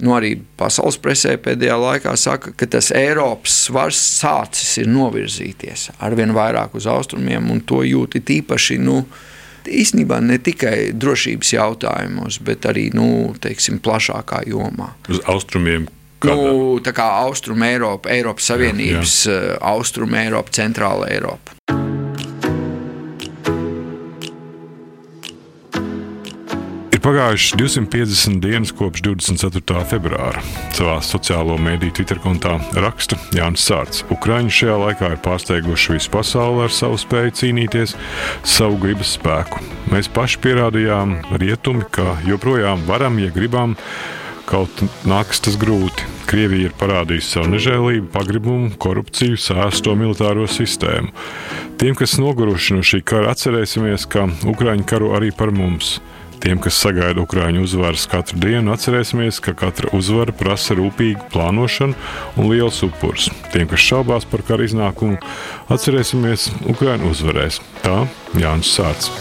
nu, 0.02 0.14
arī 0.16 0.36
pasaules 0.58 0.98
presē 1.02 1.36
pēdējā 1.42 1.76
laikā 1.82 2.16
saka, 2.18 2.54
ka 2.58 2.68
tas 2.72 2.92
Eiropas 2.96 3.58
svars 3.68 4.00
sācis 4.22 4.78
ir 4.82 4.90
novirzīties 4.92 5.92
arvien 6.00 6.34
vairāk 6.36 6.78
uz 6.80 6.88
austrumiem, 6.90 7.52
un 7.52 7.62
to 7.62 7.84
jūti 7.88 8.24
tīpaši. 8.32 8.80
Nu, 8.82 9.04
Īsnībā 9.62 10.18
ne 10.26 10.40
tikai 10.42 10.90
drošības 10.98 11.52
jautājumos, 11.54 12.40
bet 12.42 12.66
arī 12.66 12.88
nu, 12.98 13.36
teiksim, 13.38 13.78
plašākā 13.86 14.40
jomā. 14.50 14.88
Uz 15.06 15.20
austrumiem 15.30 15.86
Kādā? 16.22 16.52
Nu, 16.54 16.76
tā 16.86 16.94
kā 16.94 17.08
Austrum 17.24 17.64
Eiropa, 17.66 18.12
Eiropas 18.14 18.52
Savienības, 18.52 19.16
jā, 19.26 19.34
jā. 19.34 19.56
Eh, 19.56 19.58
Austrum 19.72 20.14
Eiropa, 20.18 20.54
Centrāla 20.54 21.10
Eiropa. 21.10 21.58
Ir 27.02 27.06
pagājušas 27.08 27.56
250 27.58 28.42
dienas 28.44 28.72
kopš 28.78 29.02
24. 29.02 29.80
februāra. 29.90 30.44
Savā 30.78 31.00
sociālo 31.02 31.56
mediju 31.58 31.96
Twitter 31.98 32.20
kontā 32.22 32.60
raksta 32.78 33.18
Jānis 33.34 33.64
Sārts. 33.66 34.04
Ukraiņi 34.14 34.54
šajā 34.54 34.76
laikā 34.84 35.10
ir 35.16 35.24
pārsteiguši 35.26 35.96
visu 35.96 36.12
pasauli 36.14 36.62
ar 36.68 36.76
savu 36.78 37.00
spēju 37.02 37.34
cīnīties, 37.40 37.96
savu 38.46 38.78
gribas 38.84 39.16
spēku. 39.18 39.64
Mēs 39.90 40.12
paši 40.14 40.44
pierādījām 40.46 41.18
rietumi, 41.42 41.90
ka 41.90 42.20
joprojām 42.28 42.86
varam, 42.86 43.18
ja 43.18 43.34
gribam, 43.34 43.74
kaut 44.46 44.86
nāks 45.02 45.42
tas 45.42 45.58
grūti. 45.58 46.06
Krievija 46.30 46.70
ir 46.70 46.78
parādījusi 46.78 47.34
savu 47.40 47.56
nežēlību, 47.56 48.12
pagribumu, 48.14 48.76
korupciju, 48.78 49.42
sēsto 49.42 49.98
militāro 49.98 50.46
sistēmu. 50.46 51.10
Tiem, 51.82 51.98
kas 51.98 52.20
noguruši 52.22 52.78
no 52.78 52.86
šī 52.86 53.02
kara, 53.02 53.34
atcerēsimies, 53.34 54.06
ka 54.06 54.30
Ukraiņi 54.54 54.86
karo 54.86 55.16
arī 55.18 55.34
par 55.34 55.50
mums. 55.50 55.96
Tiem, 56.42 56.58
kas 56.58 56.80
sagaida 56.82 57.22
Ukrāņu 57.22 57.62
uzvaras 57.68 58.08
katru 58.10 58.40
dienu, 58.42 58.72
atcerēsimies, 58.74 59.38
ka 59.46 59.54
katra 59.54 59.92
uzvara 59.94 60.34
prasa 60.34 60.74
rūpīgu 60.74 61.28
plānošanu 61.30 61.94
un 62.42 62.50
liels 62.50 62.80
upurs. 62.88 63.28
Tiem, 63.54 63.68
kas 63.70 63.84
šaubās 63.86 64.26
par 64.26 64.42
kara 64.48 64.66
iznākumu, 64.66 65.20
atcerēsimies, 65.70 66.48
Ukrāņu 66.74 67.14
uzvarēs. 67.14 67.62
Tā 67.86 68.08
Jānis 68.42 68.74
Sārts. 68.74 69.14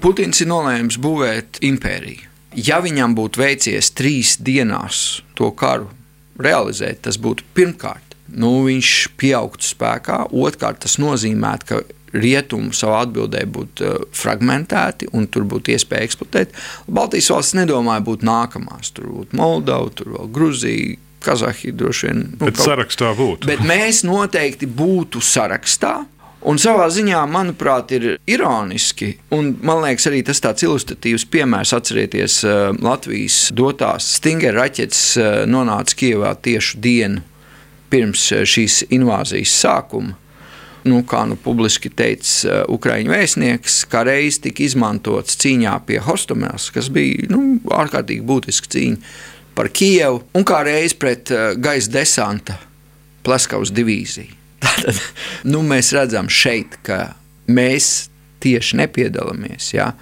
Putins 0.00 0.40
ir 0.40 0.48
nolēmis 0.48 0.96
būvēt 0.96 1.60
impēriju. 1.68 2.30
Ja 2.56 2.80
viņam 2.80 3.12
būtu 3.16 3.44
veicies 3.44 3.92
trīs 3.92 4.38
dienās 4.40 5.20
to 5.36 5.52
karu 5.52 5.92
realizēt, 6.40 7.04
tas 7.04 7.20
būtu 7.20 7.44
pirmkārt, 7.52 8.16
nu, 8.32 8.62
viņš 8.64 8.96
pieaugtu 9.20 9.68
spēkā, 9.68 10.22
otrkārt, 10.32 10.80
tas 10.86 10.96
nozīmētu, 10.96 11.68
ka 11.68 11.84
rietumu 12.12 12.72
savā 12.76 13.02
atbildē 13.06 13.44
būtu 13.48 13.86
uh, 13.86 14.04
fragmentēti 14.16 15.10
un 15.16 15.26
tur 15.32 15.46
būtu 15.48 15.74
iespēja 15.74 16.08
eksploatēt. 16.08 16.54
Baltijas 16.86 17.30
valsts 17.32 17.56
nedomāja 17.58 18.04
būt 18.04 18.26
nākamās. 18.26 18.92
Tur 18.96 19.10
būtu 19.12 19.38
Moldova, 19.40 19.92
tur 19.96 20.14
vēl 20.18 20.30
Gruzija. 20.32 21.00
Kazahija 21.22 21.76
droši 21.78 22.08
vien. 22.08 22.22
Nu, 22.32 22.48
bet 22.48 22.56
kaut... 22.56 22.64
sarakstā 22.66 23.12
būtu. 23.14 23.46
Bet 23.46 23.60
mēs 23.62 24.00
noteikti 24.02 24.66
būtu 24.66 25.20
sarakstā. 25.22 26.00
Un 26.50 26.58
savā 26.58 26.88
ziņā, 26.90 27.20
manuprāt, 27.30 27.92
ir 27.94 28.06
ironiski, 28.26 29.12
un 29.30 29.52
man 29.62 29.84
liekas, 29.84 30.08
arī 30.10 30.24
tas 30.26 30.42
tāds 30.42 30.64
ilustratīvs 30.66 31.28
piemērs. 31.30 31.70
Atcerieties, 31.78 32.40
uh, 32.42 32.72
Latvijas 32.82 33.44
dotās 33.54 34.08
Stinger 34.16 34.58
raķetes 34.58 35.04
uh, 35.20 35.28
nonāca 35.46 35.94
Kijavā 36.02 36.34
tieši 36.42 36.82
dienu 36.82 37.22
pirms 37.92 38.24
šīs 38.48 38.82
invāzijas 38.90 39.54
sākuma 39.62 40.16
nu, 40.88 41.02
kā 41.08 41.22
nu 41.28 41.36
publiski 41.40 41.90
teica 41.94 42.48
uh, 42.48 42.74
Ukraiņu 42.74 43.12
vēstnieks, 43.12 43.82
kā 43.90 44.04
reiz 44.08 44.40
tika 44.42 44.64
izmantots 44.64 45.38
cīņā 45.42 45.76
pie 45.86 46.00
Hostomēlas, 46.02 46.70
kas 46.74 46.90
bija 46.92 47.28
nu, 47.32 47.58
ārkārtīgi 47.70 48.24
būtiska 48.26 48.72
cīņa 48.74 49.14
par 49.56 49.68
Kijevu, 49.74 50.22
un 50.38 50.46
kā 50.48 50.62
reiz 50.66 50.96
pret 50.96 51.32
uh, 51.34 51.52
gaisa 51.60 51.92
desanta 51.92 52.58
Pleskavas 53.22 53.70
divīziju. 53.74 54.38
Tātad 54.62 54.98
nu, 55.52 55.62
mēs 55.66 55.92
redzam 55.94 56.30
šeit, 56.30 56.78
ka 56.86 57.12
mēs 57.50 58.08
tieši 58.42 58.78
nepiedalāmies. 58.82 59.72
Ja? 59.74 59.92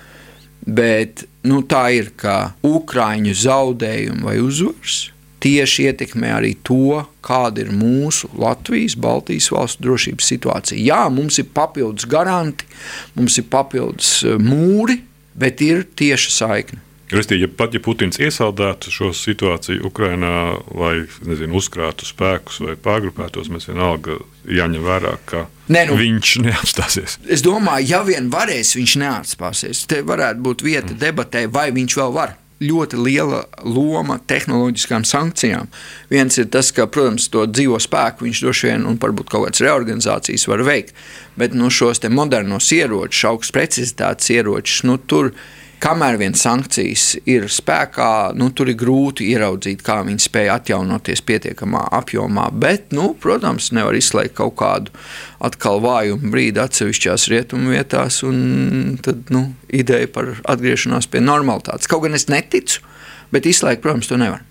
Bet 0.64 1.24
nu, 1.48 1.62
tā 1.68 1.86
ir, 1.96 2.12
ka 2.16 2.54
Ukrāņu 2.66 3.34
zaudējumi 3.36 4.24
vai 4.24 4.36
uzvaras 4.44 5.10
tieši 5.40 5.88
ietekmē 5.90 6.35
arī 6.37 6.53
to, 6.66 7.03
kāda 7.24 7.64
ir 7.64 7.72
mūsu 7.74 8.31
Latvijas, 8.40 8.96
Baltijas 9.00 9.50
valstu 9.53 9.87
drošības 9.88 10.31
situācija. 10.35 10.81
Jā, 10.81 11.03
mums 11.12 11.40
ir 11.40 11.50
papildus 11.55 12.09
garanti, 12.11 12.68
mums 13.16 13.40
ir 13.40 13.48
papildus 13.53 14.20
eh, 14.24 14.38
mūri, 14.40 15.00
bet 15.40 15.64
ir 15.64 15.85
tieša 15.96 16.37
saikne. 16.37 16.85
Restīvi, 17.11 17.42
ja 17.42 17.48
pat 17.50 17.72
ja 17.74 17.81
Putins 17.83 18.20
iesaldētu 18.22 18.92
šo 18.94 19.09
situāciju 19.16 19.83
Ukrajinā, 19.88 20.35
vai 20.79 20.92
nezinu, 21.26 21.59
uzkrātu 21.59 22.07
spēkus 22.07 22.61
vai 22.62 22.76
pārgrupētos, 22.79 23.50
mēs 23.50 23.66
vienalga 23.66 24.20
jāņem 24.46 24.85
vērā, 24.87 25.16
ka 25.26 25.48
ne, 25.74 25.83
nu, 25.88 25.96
viņš 25.98 26.37
neatstāsies. 26.44 27.16
Es 27.26 27.42
domāju, 27.42 27.88
ja 27.90 28.05
vien 28.07 28.31
varēs, 28.31 28.76
viņš 28.79 28.94
neatstāsies. 29.03 29.83
Te 29.90 30.05
varētu 30.07 30.44
būt 30.46 30.62
vieta 30.62 30.92
mm. 30.92 31.00
debatē, 31.03 31.44
vai 31.50 31.72
viņš 31.74 31.98
vēl 31.98 32.14
var 32.14 32.37
ļoti 32.61 32.99
liela 33.01 33.44
loma 33.64 34.18
tehnoloģiskām 34.29 35.05
sankcijām. 35.09 35.70
Viens 36.12 36.37
ir 36.38 36.51
tas, 36.53 36.68
ka, 36.77 36.87
protams, 36.92 37.31
to 37.33 37.46
dzīvo 37.49 37.79
spēku 37.81 38.27
viņš 38.27 38.42
droši 38.44 38.68
vien 38.68 38.85
un 38.88 38.99
varbūt 39.01 39.33
kaut 39.33 39.46
kādas 39.46 39.64
reorganizācijas 39.64 40.44
var 40.51 40.64
veikt, 40.66 40.92
bet 41.40 41.57
nu, 41.57 41.70
šos 41.73 42.05
modernos 42.12 42.68
ieročus, 42.77 43.25
augsts 43.31 43.57
precizitātes 43.57 44.29
ieročus, 44.35 44.85
nu, 44.88 44.99
tur 45.01 45.33
kamēr 45.80 46.18
vien 46.20 46.34
sankcijas 46.36 47.14
ir 47.28 47.46
spēkā, 47.50 48.32
nu, 48.38 48.50
tur 48.56 48.70
ir 48.70 48.78
grūti 48.80 49.30
ieraudzīt, 49.32 49.82
kā 49.84 50.00
viņi 50.06 50.24
spēj 50.26 50.52
atjaunoties 50.54 51.24
pietiekamā 51.26 51.86
apjomā. 52.00 52.48
Bet, 52.52 52.90
nu, 52.96 53.12
protams, 53.20 53.70
nevar 53.76 53.96
izslēgt 53.98 54.36
kaut 54.38 54.58
kādu 54.60 54.94
atkal 55.40 55.80
vājumu 55.84 56.32
brīdi 56.32 56.60
atsevišķās 56.62 57.26
rietumu 57.32 57.74
vietās, 57.74 58.20
un 58.26 58.98
tad 59.04 59.32
nu, 59.34 59.48
ideja 59.72 60.10
par 60.12 60.34
atgriešanos 60.44 61.08
pie 61.10 61.24
normalitātes. 61.24 61.90
Kaut 61.90 62.04
gan 62.06 62.18
es 62.18 62.28
neticu. 62.32 62.84
Bet 63.30 63.46
izslēgt, 63.46 63.82
protams, 63.84 64.10
to 64.10 64.18
nevar. 64.18 64.42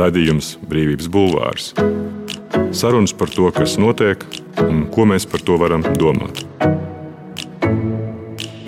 Radījums 0.00 0.54
Brīvības 0.70 1.10
Bulvārs. 1.12 1.72
Sarunas 2.70 3.12
par 3.18 3.32
to, 3.34 3.50
kas 3.52 3.74
notiek 3.82 4.22
un 4.62 4.84
ko 4.94 5.08
mēs 5.10 5.26
par 5.28 5.42
to 5.42 5.58
varam 5.58 5.82
domāt. 5.98 6.44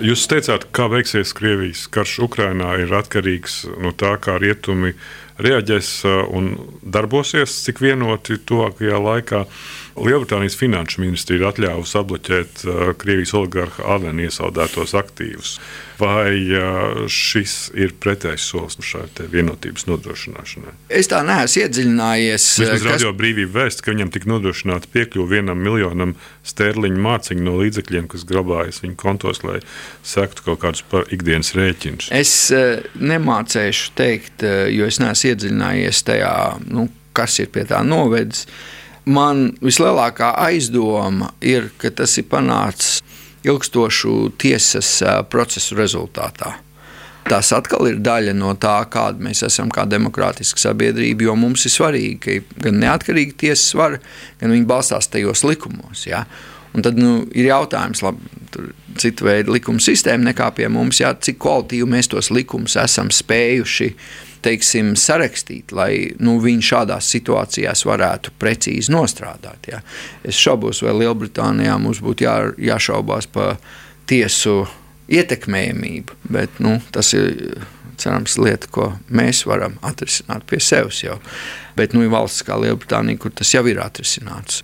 Jūs 0.03 0.25
teicāt, 0.27 0.65
kā 0.75 0.89
veiksies 0.91 1.31
Krievijas 1.31 1.85
karš 1.87 2.17
Ukrajinā, 2.25 2.73
ir 2.83 2.91
atkarīgs 2.91 3.61
no 3.79 3.93
tā, 3.95 4.17
kā 4.19 4.35
rietumi 4.41 4.91
reaģēs 5.39 5.91
un 6.27 6.49
darbosies, 6.83 7.53
cik 7.63 7.79
vienoti 7.79 8.35
tuvākajā 8.43 8.99
laikā. 8.99 9.45
Lielbritānijas 9.93 10.55
finanšu 10.57 11.01
ministrija 11.03 11.39
ir 11.39 11.47
atļāvusi 11.51 11.97
apbloķēt 11.99 12.61
uh, 12.65 12.79
Krievijas 12.97 13.33
oligarha 13.37 13.85
Avena 13.93 14.25
iesaldētos 14.25 14.95
aktīvus. 14.97 15.59
Vai 15.99 16.33
uh, 16.57 17.03
šis 17.11 17.69
ir 17.77 17.93
pretējs 18.01 18.47
solis 18.49 18.79
šai 18.81 19.05
vienotības 19.29 19.85
nodrošināšanai? 19.91 20.73
Es 20.89 21.11
tā 21.11 21.21
neesmu 21.27 21.61
iedziļinājies. 21.67 22.47
Vismaz 22.63 22.81
kas... 22.81 22.89
radio 22.89 23.13
brīvība 23.21 23.59
vēst, 23.61 23.85
ka 23.85 23.93
viņam 23.93 24.09
tika 24.15 24.31
nodrošināta 24.33 24.89
piekļuve 24.95 25.37
vienam 25.37 25.61
miljonam 25.61 26.17
sterliņu 26.49 27.05
mārciņu 27.05 27.45
no 27.45 27.55
līdzekļiem, 27.61 28.09
kas 28.09 28.25
glabājas 28.29 28.81
viņa 28.81 28.99
kontos, 28.99 29.43
lai 29.45 29.61
sektu 30.01 30.49
kaut 30.49 30.63
kādus 30.65 30.85
ikdienas 31.13 31.53
rēķinus. 31.59 32.09
Es 32.17 32.35
uh, 32.55 32.81
nemācēšu 32.97 33.93
teikt, 33.99 34.41
jo 34.73 34.89
es 34.89 34.97
neesmu 35.03 35.35
iedziļinājies 35.35 36.05
tajā, 36.09 36.37
nu, 36.73 36.89
kas 37.13 37.37
ir 37.43 37.53
pie 37.53 37.69
tā 37.69 37.85
novedis. 37.85 38.47
Man 39.05 39.49
vislielākā 39.59 40.31
aizdoma 40.45 41.33
ir, 41.43 41.67
ka 41.77 41.91
tas 41.91 42.15
ir 42.21 42.27
panācis 42.31 43.01
ilgstošu 43.43 44.31
tiesas 44.39 45.01
procesu 45.31 45.75
rezultātā. 45.75 46.53
Tas 47.27 47.51
atkal 47.55 47.87
ir 47.87 47.99
daļa 48.03 48.33
no 48.35 48.53
tā, 48.59 48.77
kāda 48.91 49.19
mēs 49.23 49.43
esam 49.47 49.69
kā 49.71 49.85
demokrātiska 49.87 50.59
sabiedrība, 50.59 51.27
jo 51.27 51.35
mums 51.39 51.63
ir 51.67 51.71
svarīgi, 51.71 52.15
ka 52.23 52.63
gan 52.65 52.79
neatkarīga 52.83 53.35
tiesas 53.45 53.75
vara, 53.79 53.99
gan 54.39 54.51
viņi 54.51 54.67
balstās 54.67 55.07
tajos 55.11 55.43
likumos. 55.47 56.05
Ja? 56.07 56.25
Un 56.75 56.83
tad 56.83 56.99
nu, 56.99 57.21
ir 57.35 57.47
jautājums, 57.47 58.03
labi, 58.03 58.27
tur 58.51 58.71
citu 58.99 59.27
veidu 59.27 59.55
likuma 59.55 59.83
sistēma 59.83 60.31
nekā 60.31 60.49
pie 60.55 60.67
mums, 60.71 60.99
ja? 61.03 61.13
cik 61.15 61.39
kvalitīvi 61.43 61.91
mēs 61.95 62.11
tos 62.11 62.31
likumus 62.31 62.75
esam 62.79 63.11
spējuši 63.11 63.91
uh, 63.91 64.32
teiksim, 64.43 64.93
sarakstīt, 64.99 65.73
lai 65.75 66.13
nu, 66.23 66.37
viņi 66.43 66.67
šādās 66.69 67.09
situācijās 67.15 67.85
varētu 67.87 68.33
precīzi 68.41 68.93
nostrādāt. 68.93 69.69
Ja. 69.71 69.81
Es 70.23 70.39
šaubos, 70.39 70.83
vai 70.85 70.95
Lielbritānijā 71.01 71.77
mums 71.81 72.01
būtu 72.03 72.27
jā, 72.27 72.35
jāšaubās 72.71 73.29
par 73.31 73.57
tiesu 74.09 74.63
ietekmējamību, 75.13 76.19
bet 76.33 76.59
nu, 76.63 76.77
tas 76.95 77.13
ir 77.17 77.63
cerams, 77.99 78.37
lieta, 78.41 78.69
ko 78.73 78.91
mēs 79.13 79.43
varam 79.47 79.77
atrisināt 79.85 80.45
pie 80.49 80.59
sevis 80.63 81.03
jau. 81.03 81.19
Bet 81.77 81.95
nu, 81.95 82.03
ir 82.05 82.13
valsts 82.13 82.45
kā 82.45 82.57
Lielbritānija, 82.59 83.21
kur 83.21 83.33
tas 83.35 83.53
jau 83.53 83.63
ir 83.69 83.81
atrisināts. 83.83 84.63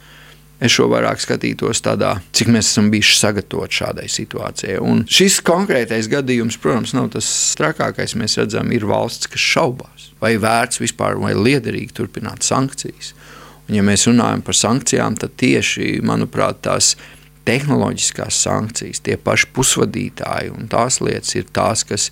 Es 0.60 0.74
šo 0.76 0.90
vairāk 0.92 1.22
skatītos 1.24 1.80
tādā, 1.86 2.18
cik 2.36 2.50
mēs 2.52 2.68
esam 2.68 2.90
bijuši 2.92 3.16
sagatavoti 3.16 3.78
šādai 3.80 4.08
situācijai. 4.12 4.76
Un 4.84 5.06
šis 5.08 5.38
konkrētais 5.48 6.10
gadījums, 6.12 6.58
protams, 6.60 6.92
nav 6.98 7.08
tas 7.14 7.30
trakākais. 7.60 8.18
Mēs 8.20 8.36
redzam, 8.42 8.74
ir 8.76 8.84
valsts, 8.90 9.30
kas 9.32 9.46
šaubās, 9.54 10.10
vai 10.20 10.34
vērts 10.42 10.82
vispār 10.84 11.16
vai 11.22 11.32
liederīgi 11.38 11.96
turpināt 11.96 12.44
sankcijas. 12.44 13.14
Un, 13.70 13.78
ja 13.78 13.86
mēs 13.88 14.04
runājam 14.10 14.44
par 14.44 14.60
sankcijām, 14.60 15.16
tad 15.24 15.40
tieši, 15.40 16.02
manuprāt, 16.04 16.60
tās 16.68 16.98
tehnoloģiskās 17.48 18.44
sankcijas, 18.44 19.00
tie 19.06 19.16
paši 19.16 19.54
pusvadītāji 19.56 20.52
un 20.58 20.68
tās 20.70 21.00
lietas 21.00 21.38
ir 21.40 21.48
tās, 21.56 21.86
kas 21.88 22.10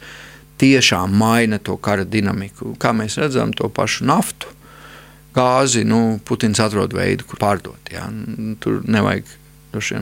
tiešām 0.62 1.12
maina 1.20 1.60
to 1.60 1.76
kara 1.78 2.08
dinamiku. 2.08 2.78
Kā 2.80 2.96
mēs 2.96 3.20
redzam, 3.20 3.52
to 3.52 3.68
pašu 3.68 4.08
naftu 4.08 4.56
gāzi, 5.38 5.86
nu, 5.88 6.18
Putins 6.26 6.60
atrod 6.64 6.96
veidu, 6.98 7.28
kur 7.30 7.42
pārdot. 7.42 7.94
Ja? 7.94 8.08
Tur 8.64 8.82
nevajag 8.88 9.30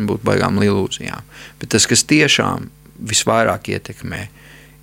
būt 0.08 0.24
baigām 0.24 0.62
ilūzijām. 0.64 1.26
Bet 1.60 1.74
tas, 1.76 1.88
kas 1.90 2.06
tiešām 2.08 2.70
visvairāk 2.96 3.70
ietekmē, 3.76 4.28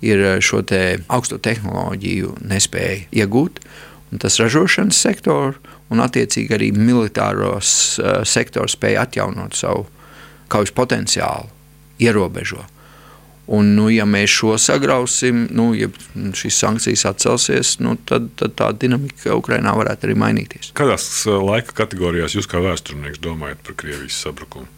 ir 0.03 0.19
eh, 0.19 0.41
šo 0.43 0.61
te 0.61 0.99
augsto 1.07 1.39
tehnoloģiju 1.41 2.37
nespēju 2.43 3.07
iegūt, 3.11 3.59
un 4.11 4.21
tas 4.21 4.37
ražošanas 4.39 4.99
sektors 4.99 5.57
un 5.93 6.01
attiecīgi 6.01 6.53
arī 6.55 6.71
militāros 6.73 7.99
uh, 8.01 8.23
sektors 8.25 8.73
spēja 8.73 9.03
atjaunot 9.05 9.53
savu 9.53 9.83
kaujas 10.49 10.73
potenciālu, 10.73 11.49
ierobežot. 12.01 12.69
Un, 13.51 13.73
nu, 13.75 13.89
ja 13.91 14.05
mēs 14.07 14.31
šo 14.31 14.53
sagrausim, 14.61 15.47
nu, 15.51 15.73
ja 15.75 15.89
šīs 16.15 16.61
sankcijas 16.63 17.03
atcelsies, 17.09 17.73
nu, 17.83 17.97
tad, 18.07 18.29
tad 18.39 18.55
tā 18.59 18.69
dinamika 18.79 19.35
Ukrajinā 19.35 19.73
varētu 19.75 20.07
arī 20.07 20.15
mainīties. 20.21 20.71
Kādās 20.77 21.09
uh, 21.27 21.41
laika 21.43 21.75
kategorijās 21.83 22.37
jūs 22.37 22.47
kā 22.47 22.63
vēsturnieks 22.63 23.19
domājat 23.23 23.59
par 23.67 23.75
Krievijas 23.83 24.21
sabrukumu? 24.23 24.69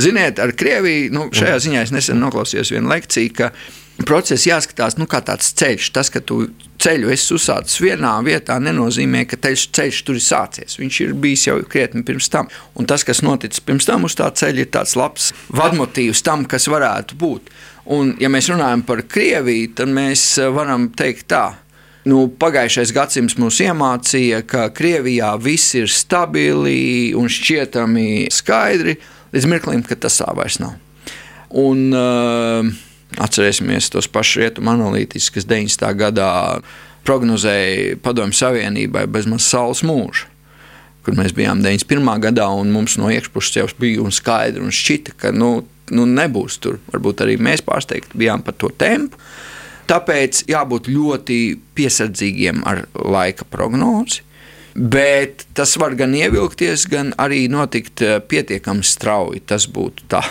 Ziniet, 0.00 0.40
ar 0.40 0.54
Krieviju 0.56 1.12
nu, 1.12 1.28
šajā 1.36 1.60
ziņā 1.66 1.84
es 1.84 1.92
nesen 1.92 2.20
noklausījos 2.22 2.72
vienu 2.72 2.88
lekciju, 2.94 3.32
ka 3.36 3.50
process 4.08 4.46
jāskatās 4.48 4.96
nu, 4.96 5.06
kā 5.10 5.20
tāds 5.24 5.52
ceļš. 5.58 5.90
Tas, 5.92 6.08
ka 6.12 6.22
tu 6.24 6.46
ceļu 6.82 7.12
esi 7.12 7.34
uzsācis 7.36 7.80
vienā 7.82 8.14
vietā, 8.24 8.56
nenozīmē, 8.62 9.26
ka 9.28 9.36
ceļš, 9.42 9.66
ceļš 9.76 10.00
tur 10.06 10.18
ir 10.18 10.24
sācies. 10.24 10.78
Viņš 10.80 11.00
ir 11.04 11.12
bijis 11.22 11.44
jau 11.50 11.58
krietni 11.68 12.04
pirms 12.06 12.30
tam. 12.32 12.48
Un 12.72 12.88
tas, 12.88 13.04
kas 13.06 13.20
noticis 13.20 13.62
pirms 13.64 13.88
tam 13.88 14.08
uz 14.08 14.16
tā 14.18 14.30
ceļa, 14.32 14.64
ir 14.64 14.72
tāds 14.72 14.96
labs 14.98 15.30
vadmotīvs 15.52 16.24
tam, 16.24 16.48
kas 16.48 16.70
varētu 16.72 17.20
būt. 17.20 17.52
Un, 17.90 18.12
ja 18.22 18.30
mēs 18.30 18.46
runājam 18.52 18.84
par 18.86 19.02
Krieviju, 19.10 19.72
tad 19.78 19.90
mēs 19.90 20.22
eh, 20.38 20.50
varam 20.54 20.86
teikt 20.94 21.26
tā. 21.32 21.46
Nu, 22.06 22.26
pagājušais 22.26 22.90
gadsimts 22.94 23.36
mums 23.38 23.60
iemācīja, 23.62 24.42
ka 24.46 24.68
Krievijā 24.74 25.32
viss 25.42 25.74
ir 25.78 25.90
stabili 25.90 27.12
un 27.18 27.30
šķietami 27.30 28.26
skaidri, 28.34 28.96
līdz 29.34 29.50
mirklim, 29.50 29.84
kad 29.86 30.02
tas 30.02 30.18
tā 30.18 30.26
vairs 30.34 30.58
nav. 30.62 30.74
Un, 31.62 31.92
uh, 31.94 32.66
atcerēsimies 33.22 33.90
tos 33.92 34.08
pašus 34.10 34.40
rietumu 34.40 34.72
analītiķus, 34.72 35.30
kas 35.34 35.46
90. 35.46 35.86
gadā 36.00 36.32
prognozēja 37.06 37.98
Padomju 38.02 38.38
Savienībai 38.38 39.06
bezmaz 39.10 39.46
saules 39.46 39.82
mūžu. 39.86 40.28
Kur 41.02 41.16
mēs 41.18 41.34
bijām 41.34 41.64
91. 41.64 42.10
gadā, 42.22 42.46
un 42.54 42.70
mums 42.74 42.94
no 42.98 43.10
iekšpuses 43.10 43.58
jau 43.58 43.66
bija 43.78 44.10
skaidrs 44.14 44.82
ka 45.18 45.32
nu, 45.34 45.64
nu, 45.92 46.06
nebūs 46.08 46.58
tur. 46.62 46.80
Varbūt 46.92 47.24
arī 47.24 47.38
mēs 47.42 47.64
pārsteigti 47.66 48.18
bijām 48.18 48.44
par 48.46 48.56
to 48.58 48.72
tempu. 48.78 49.20
Tāpēc 49.90 50.44
jābūt 50.48 50.88
ļoti 50.88 51.38
piesardzīgiem 51.76 52.62
ar 52.68 52.86
laika 52.96 53.46
prognozi. 53.50 54.22
Bet 54.72 55.44
tas 55.52 55.74
var 55.76 55.92
gan 55.98 56.14
ievilkties, 56.16 56.86
gan 56.88 57.10
arī 57.20 57.44
notikt 57.52 58.00
eh, 58.00 58.16
pietiekami 58.24 58.86
strauji. 58.86 59.42
Tas 59.44 59.66
būtu 59.68 60.06
tā. 60.08 60.22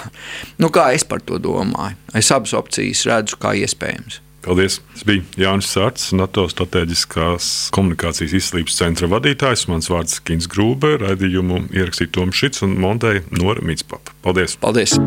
Nu, 0.58 0.71
kā 0.74 0.89
es 0.95 1.06
par 1.06 1.21
to 1.21 1.38
domāju? 1.38 2.00
Es 2.17 2.32
abas 2.34 2.56
opcijas 2.58 3.06
redzu 3.06 3.38
kā 3.41 3.54
iespējamas. 3.60 4.21
Paldies! 4.41 4.80
Tas 4.95 5.04
bija 5.06 5.21
Jānis 5.38 5.69
Sārts, 5.69 6.08
NATO 6.17 6.47
strateģiskās 6.49 7.69
komunikācijas 7.75 8.34
izslības 8.39 8.80
centra 8.80 9.10
vadītājs. 9.12 9.67
Mans 9.69 9.91
vārds 9.91 10.17
ir 10.17 10.25
Kins 10.25 10.49
Grūbe, 10.49 10.95
raidījumu 11.04 11.67
ierakstīja 11.69 12.13
Toms 12.17 12.39
Šits 12.41 12.65
un 12.65 12.73
Monteja 12.82 13.21
Nora 13.38 13.62
Mitspapa. 13.65 14.15
Paldies! 14.25 14.58
Paldies! 14.63 14.97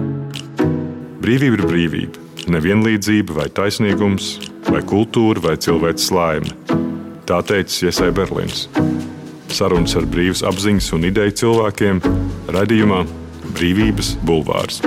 Brīvība 1.25 1.59
ir 1.59 1.65
brīvība, 1.67 2.23
nevienlīdzība 2.53 3.39
vai 3.41 3.49
taisnīgums, 3.59 4.37
vai 4.69 4.85
kultūra 4.87 5.43
vai 5.49 5.57
cilvēks 5.59 6.11
laime. 6.15 6.55
Tā 7.27 7.41
teica 7.49 7.89
Iesai 7.89 8.13
Berlīns. 8.15 8.69
Sarunas 9.55 9.97
ar 9.99 10.07
brīvas 10.11 10.45
apziņas 10.47 10.93
un 10.95 11.11
ideju 11.11 11.39
cilvēkiem 11.43 12.03
raidījumā 12.55 13.05
Brīvības 13.55 14.15
Bulvārs. 14.27 14.83